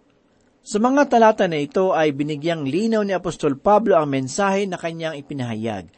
Sa 0.64 0.78
mga 0.78 1.10
talata 1.10 1.50
na 1.50 1.58
ito 1.58 1.96
ay 1.96 2.14
binigyang 2.14 2.68
linaw 2.68 3.02
ni 3.02 3.16
Apostol 3.16 3.58
Pablo 3.58 3.98
ang 3.98 4.12
mensahe 4.12 4.70
na 4.70 4.78
kanyang 4.78 5.18
ipinahayag. 5.18 5.90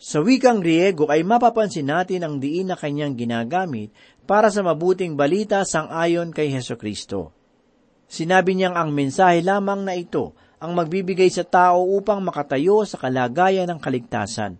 Sa 0.00 0.20
wikang 0.20 0.60
Griego 0.60 1.08
ay 1.08 1.24
mapapansin 1.24 1.88
natin 1.88 2.24
ang 2.24 2.36
diin 2.40 2.68
na 2.68 2.76
kanyang 2.76 3.16
ginagamit 3.16 3.94
para 4.24 4.48
sa 4.48 4.64
mabuting 4.64 5.14
balita 5.14 5.62
sang 5.64 5.92
ayon 5.92 6.32
kay 6.32 6.50
Heso 6.50 6.74
Kristo. 6.76 7.32
Sinabi 8.04 8.54
niyang 8.54 8.76
ang 8.76 8.90
mensahe 8.92 9.40
lamang 9.40 9.84
na 9.84 9.96
ito 9.96 10.36
ang 10.60 10.72
magbibigay 10.72 11.28
sa 11.28 11.44
tao 11.44 11.84
upang 11.84 12.24
makatayo 12.24 12.84
sa 12.88 12.96
kalagayan 12.96 13.68
ng 13.68 13.80
kaligtasan. 13.80 14.56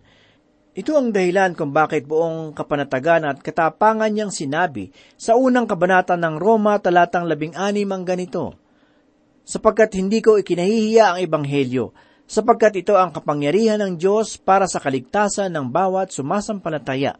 Ito 0.75 0.91
ang 0.99 1.15
dahilan 1.15 1.55
kung 1.55 1.71
bakit 1.71 2.03
buong 2.03 2.51
kapanatagan 2.51 3.23
at 3.23 3.39
katapangan 3.39 4.11
niyang 4.11 4.27
sinabi 4.27 4.91
sa 5.15 5.39
unang 5.39 5.71
kabanata 5.71 6.19
ng 6.19 6.35
Roma 6.35 6.75
talatang 6.83 7.31
labing 7.31 7.55
anim 7.55 7.87
ang 7.95 8.03
ganito, 8.03 8.59
Sapagkat 9.47 9.95
hindi 9.95 10.19
ko 10.19 10.35
ikinahihiya 10.35 11.15
ang 11.15 11.17
ebanghelyo, 11.23 11.95
sapagkat 12.27 12.75
ito 12.75 12.99
ang 12.99 13.15
kapangyarihan 13.15 13.79
ng 13.87 13.95
Diyos 13.95 14.35
para 14.35 14.67
sa 14.67 14.83
kaligtasan 14.83 15.55
ng 15.55 15.71
bawat 15.71 16.11
sumasampalataya, 16.11 17.15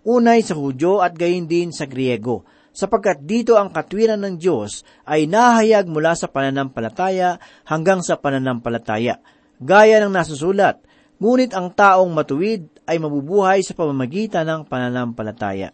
unay 0.00 0.40
sa 0.40 0.56
Hudyo 0.56 1.04
at 1.04 1.12
gayon 1.12 1.44
din 1.44 1.76
sa 1.76 1.84
Griego, 1.84 2.48
sapagkat 2.72 3.20
dito 3.20 3.60
ang 3.60 3.68
katwiran 3.68 4.24
ng 4.24 4.40
Diyos 4.40 4.80
ay 5.04 5.28
nahayag 5.28 5.92
mula 5.92 6.16
sa 6.16 6.32
pananampalataya 6.32 7.36
hanggang 7.68 8.00
sa 8.00 8.16
pananampalataya. 8.16 9.20
Gaya 9.60 10.00
ng 10.00 10.14
nasusulat, 10.14 10.80
ngunit 11.20 11.52
ang 11.52 11.68
taong 11.68 12.08
matuwid 12.08 12.73
ay 12.84 13.00
mabubuhay 13.00 13.64
sa 13.64 13.72
pamamagitan 13.72 14.44
ng 14.48 14.60
pananampalataya. 14.68 15.72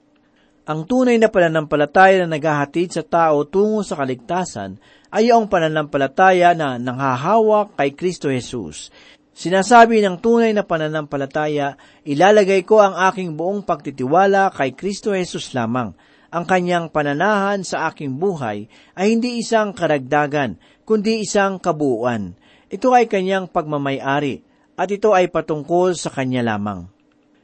Ang 0.70 0.86
tunay 0.86 1.18
na 1.18 1.26
pananampalataya 1.26 2.22
na 2.22 2.38
naghahatid 2.38 2.94
sa 2.94 3.02
tao 3.02 3.42
tungo 3.46 3.82
sa 3.82 3.98
kaligtasan 3.98 4.78
ay 5.10 5.34
ang 5.34 5.50
pananampalataya 5.50 6.54
na 6.54 6.78
nanghahawak 6.78 7.74
kay 7.74 7.90
Kristo 7.96 8.30
Jesus. 8.30 8.94
Sinasabi 9.34 10.04
ng 10.04 10.22
tunay 10.22 10.54
na 10.54 10.62
pananampalataya, 10.62 11.74
ilalagay 12.06 12.62
ko 12.62 12.78
ang 12.78 12.94
aking 13.10 13.34
buong 13.34 13.66
pagtitiwala 13.66 14.54
kay 14.54 14.76
Kristo 14.76 15.10
Jesus 15.10 15.50
lamang 15.56 15.96
ang 16.30 16.46
kanyang 16.46 16.94
pananahan 16.94 17.66
sa 17.66 17.90
aking 17.90 18.16
buhay 18.16 18.70
ay 18.94 19.06
hindi 19.10 19.42
isang 19.42 19.74
karagdagan, 19.74 20.62
kundi 20.86 21.26
isang 21.26 21.58
kabuuan. 21.58 22.38
Ito 22.70 22.94
ay 22.94 23.10
kanyang 23.10 23.50
pagmamayari, 23.50 24.46
at 24.78 24.88
ito 24.94 25.10
ay 25.10 25.26
patungkol 25.26 25.98
sa 25.98 26.08
kanya 26.14 26.46
lamang. 26.46 26.86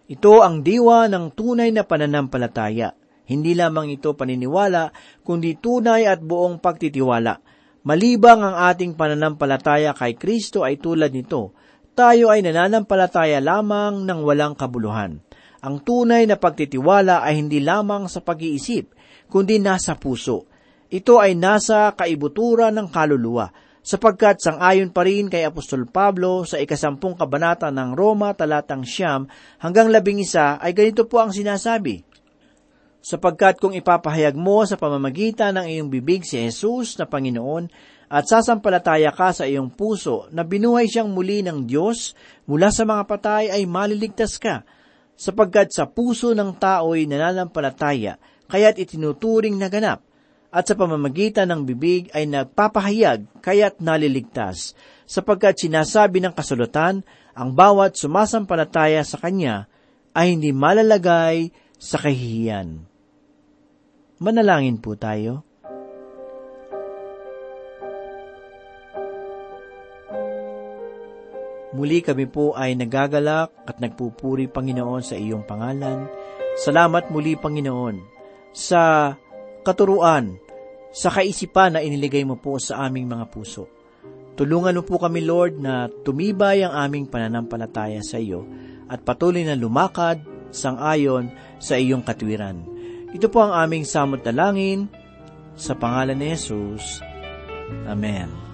Ito 0.06 0.46
ang 0.46 0.62
diwa 0.62 1.10
ng 1.10 1.34
tunay 1.34 1.74
na 1.74 1.82
pananampalataya. 1.82 2.94
Hindi 3.26 3.58
lamang 3.58 3.90
ito 3.90 4.14
paniniwala, 4.14 4.94
kundi 5.26 5.58
tunay 5.58 6.06
at 6.06 6.22
buong 6.22 6.62
pagtitiwala. 6.62 7.42
Malibang 7.82 8.38
ang 8.42 8.54
ating 8.70 8.94
pananampalataya 8.94 9.90
kay 9.98 10.14
Kristo 10.14 10.62
ay 10.62 10.78
tulad 10.78 11.10
nito, 11.10 11.58
tayo 11.98 12.30
ay 12.30 12.46
nananampalataya 12.46 13.42
lamang 13.42 14.06
ng 14.06 14.20
walang 14.22 14.54
kabuluhan. 14.54 15.18
Ang 15.66 15.76
tunay 15.82 16.22
na 16.30 16.38
pagtitiwala 16.38 17.26
ay 17.26 17.42
hindi 17.42 17.58
lamang 17.58 18.06
sa 18.06 18.22
pag-iisip, 18.22 18.94
kundi 19.26 19.58
nasa 19.58 19.98
puso. 19.98 20.46
Ito 20.86 21.18
ay 21.18 21.34
nasa 21.34 21.90
kaibuturan 21.98 22.78
ng 22.78 22.88
kaluluwa, 22.94 23.50
sapagkat 23.87 24.42
sangayon 24.42 24.90
pa 24.90 25.07
rin 25.07 25.31
kay 25.31 25.46
Apostol 25.46 25.87
Pablo 25.87 26.42
sa 26.42 26.59
ikasampung 26.59 27.14
kabanata 27.14 27.70
ng 27.70 27.94
Roma 27.94 28.35
talatang 28.35 28.83
siyam 28.83 29.31
hanggang 29.62 29.87
labing 29.87 30.18
isa 30.18 30.59
ay 30.59 30.75
ganito 30.75 31.07
po 31.07 31.22
ang 31.22 31.31
sinasabi. 31.31 32.03
Sapagkat 32.99 33.62
kung 33.62 33.70
ipapahayag 33.70 34.35
mo 34.35 34.66
sa 34.66 34.75
pamamagitan 34.75 35.55
ng 35.55 35.70
iyong 35.70 35.87
bibig 35.87 36.27
si 36.27 36.42
Jesus 36.42 36.99
na 36.99 37.07
Panginoon 37.07 37.70
at 38.11 38.27
sasampalataya 38.27 39.14
ka 39.14 39.31
sa 39.31 39.46
iyong 39.46 39.70
puso 39.70 40.27
na 40.35 40.42
binuhay 40.42 40.90
siyang 40.90 41.14
muli 41.14 41.46
ng 41.46 41.70
Diyos 41.70 42.18
mula 42.51 42.75
sa 42.75 42.83
mga 42.83 43.07
patay 43.07 43.55
ay 43.55 43.62
maliligtas 43.70 44.42
ka 44.42 44.66
sapagkat 45.14 45.70
sa 45.72 45.88
puso 45.88 46.37
ng 46.37 46.59
tao'y 46.61 47.09
nananampalataya, 47.09 48.20
kaya't 48.53 48.77
itinuturing 48.77 49.57
na 49.57 49.72
ganap, 49.72 50.05
at 50.56 50.64
sa 50.64 50.72
pamamagitan 50.72 51.52
ng 51.52 51.68
bibig 51.68 52.08
ay 52.16 52.24
nagpapahayag, 52.24 53.28
kaya't 53.44 53.76
naliligtas, 53.84 54.72
sapagkat 55.04 55.60
sinasabi 55.60 56.24
ng 56.24 56.32
kasulatan, 56.32 57.04
ang 57.36 57.52
bawat 57.52 58.00
sumasampalataya 58.00 59.04
sa 59.04 59.20
Kanya 59.20 59.68
ay 60.16 60.32
hindi 60.32 60.56
malalagay 60.56 61.52
sa 61.76 62.00
kahihiyan. 62.00 62.88
Manalangin 64.16 64.80
po 64.80 64.96
tayo. 64.96 65.44
Muli 71.76 72.00
kami 72.00 72.24
po 72.32 72.56
ay 72.56 72.72
nagagalak 72.72 73.52
at 73.68 73.76
nagpupuri, 73.76 74.48
Panginoon, 74.48 75.04
sa 75.04 75.20
iyong 75.20 75.44
pangalan. 75.44 76.08
Salamat 76.56 77.12
muli, 77.12 77.36
Panginoon, 77.36 78.00
sa 78.56 79.12
katuruan, 79.60 80.45
sa 80.96 81.12
kaisipan 81.12 81.76
na 81.76 81.85
iniligay 81.85 82.24
mo 82.24 82.40
po 82.40 82.56
sa 82.56 82.88
aming 82.88 83.04
mga 83.04 83.28
puso. 83.28 83.68
Tulungan 84.32 84.80
mo 84.80 84.82
po 84.85 84.96
kami, 84.96 85.20
Lord, 85.20 85.61
na 85.61 85.92
tumibay 85.92 86.64
ang 86.64 86.72
aming 86.72 87.12
pananampalataya 87.12 88.00
sa 88.00 88.16
iyo 88.16 88.48
at 88.88 89.04
patuloy 89.04 89.44
na 89.44 89.52
lumakad 89.52 90.24
sang 90.48 90.80
ayon 90.80 91.28
sa 91.61 91.76
iyong 91.76 92.00
katwiran. 92.00 92.64
Ito 93.12 93.28
po 93.28 93.44
ang 93.44 93.52
aming 93.52 93.85
samot 93.85 94.24
na 94.24 94.32
langin 94.32 94.88
sa 95.56 95.76
pangalan 95.76 96.16
ni 96.16 96.32
Jesus. 96.32 97.00
Amen. 97.88 98.45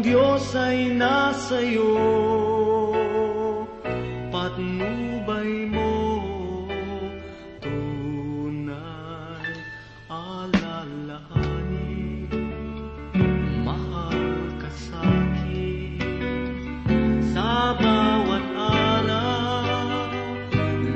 Diyos 0.00 0.56
ay 0.56 0.96
nasa 0.96 1.60
iyo. 1.60 1.92
Patnubay 4.32 5.68
mo, 5.68 5.92
tunay 7.60 9.52
alalahanin, 10.08 11.52
mahal 13.60 14.24
ka 14.56 14.70
sa'kin 14.72 16.00
sa 17.36 17.76
bawat 17.76 18.46
araw, 18.56 20.08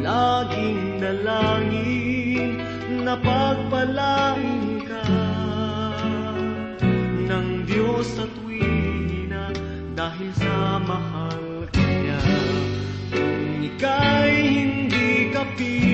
laging 0.00 1.04
dalangin 1.04 2.56
na 3.04 3.20
pagpalain 3.20 4.80
ka 4.88 5.04
ng 7.28 7.68
Diyos 7.68 8.08
sa 8.16 8.24
tuwina 8.32 8.93
dahil 9.94 10.30
sa 10.34 10.82
mahal 10.82 11.70
kanya. 11.70 12.18
Kung 13.14 13.62
ika'y 13.62 14.34
hindi 14.42 15.30
kapili, 15.30 15.93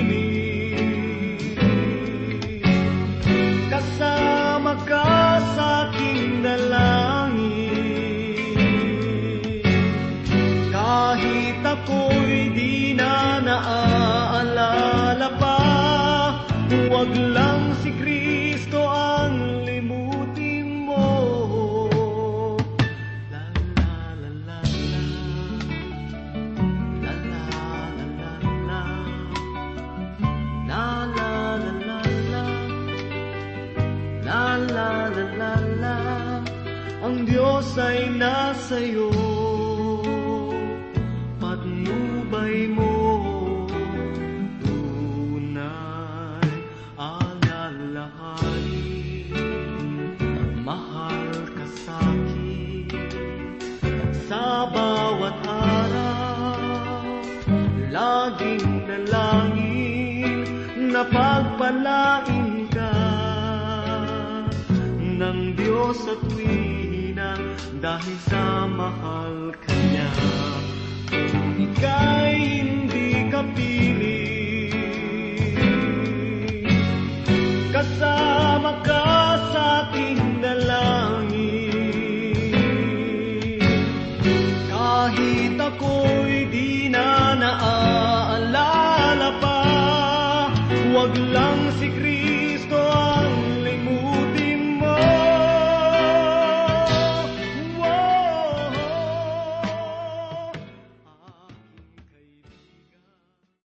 na 61.01 61.09
pagpalain 61.09 62.69
ka 62.69 62.93
ng 65.17 65.57
Diyos 65.57 65.97
sa 65.97 66.13
tuwina 66.29 67.33
dahil 67.81 68.17
sa 68.29 68.69
mahal 68.69 68.90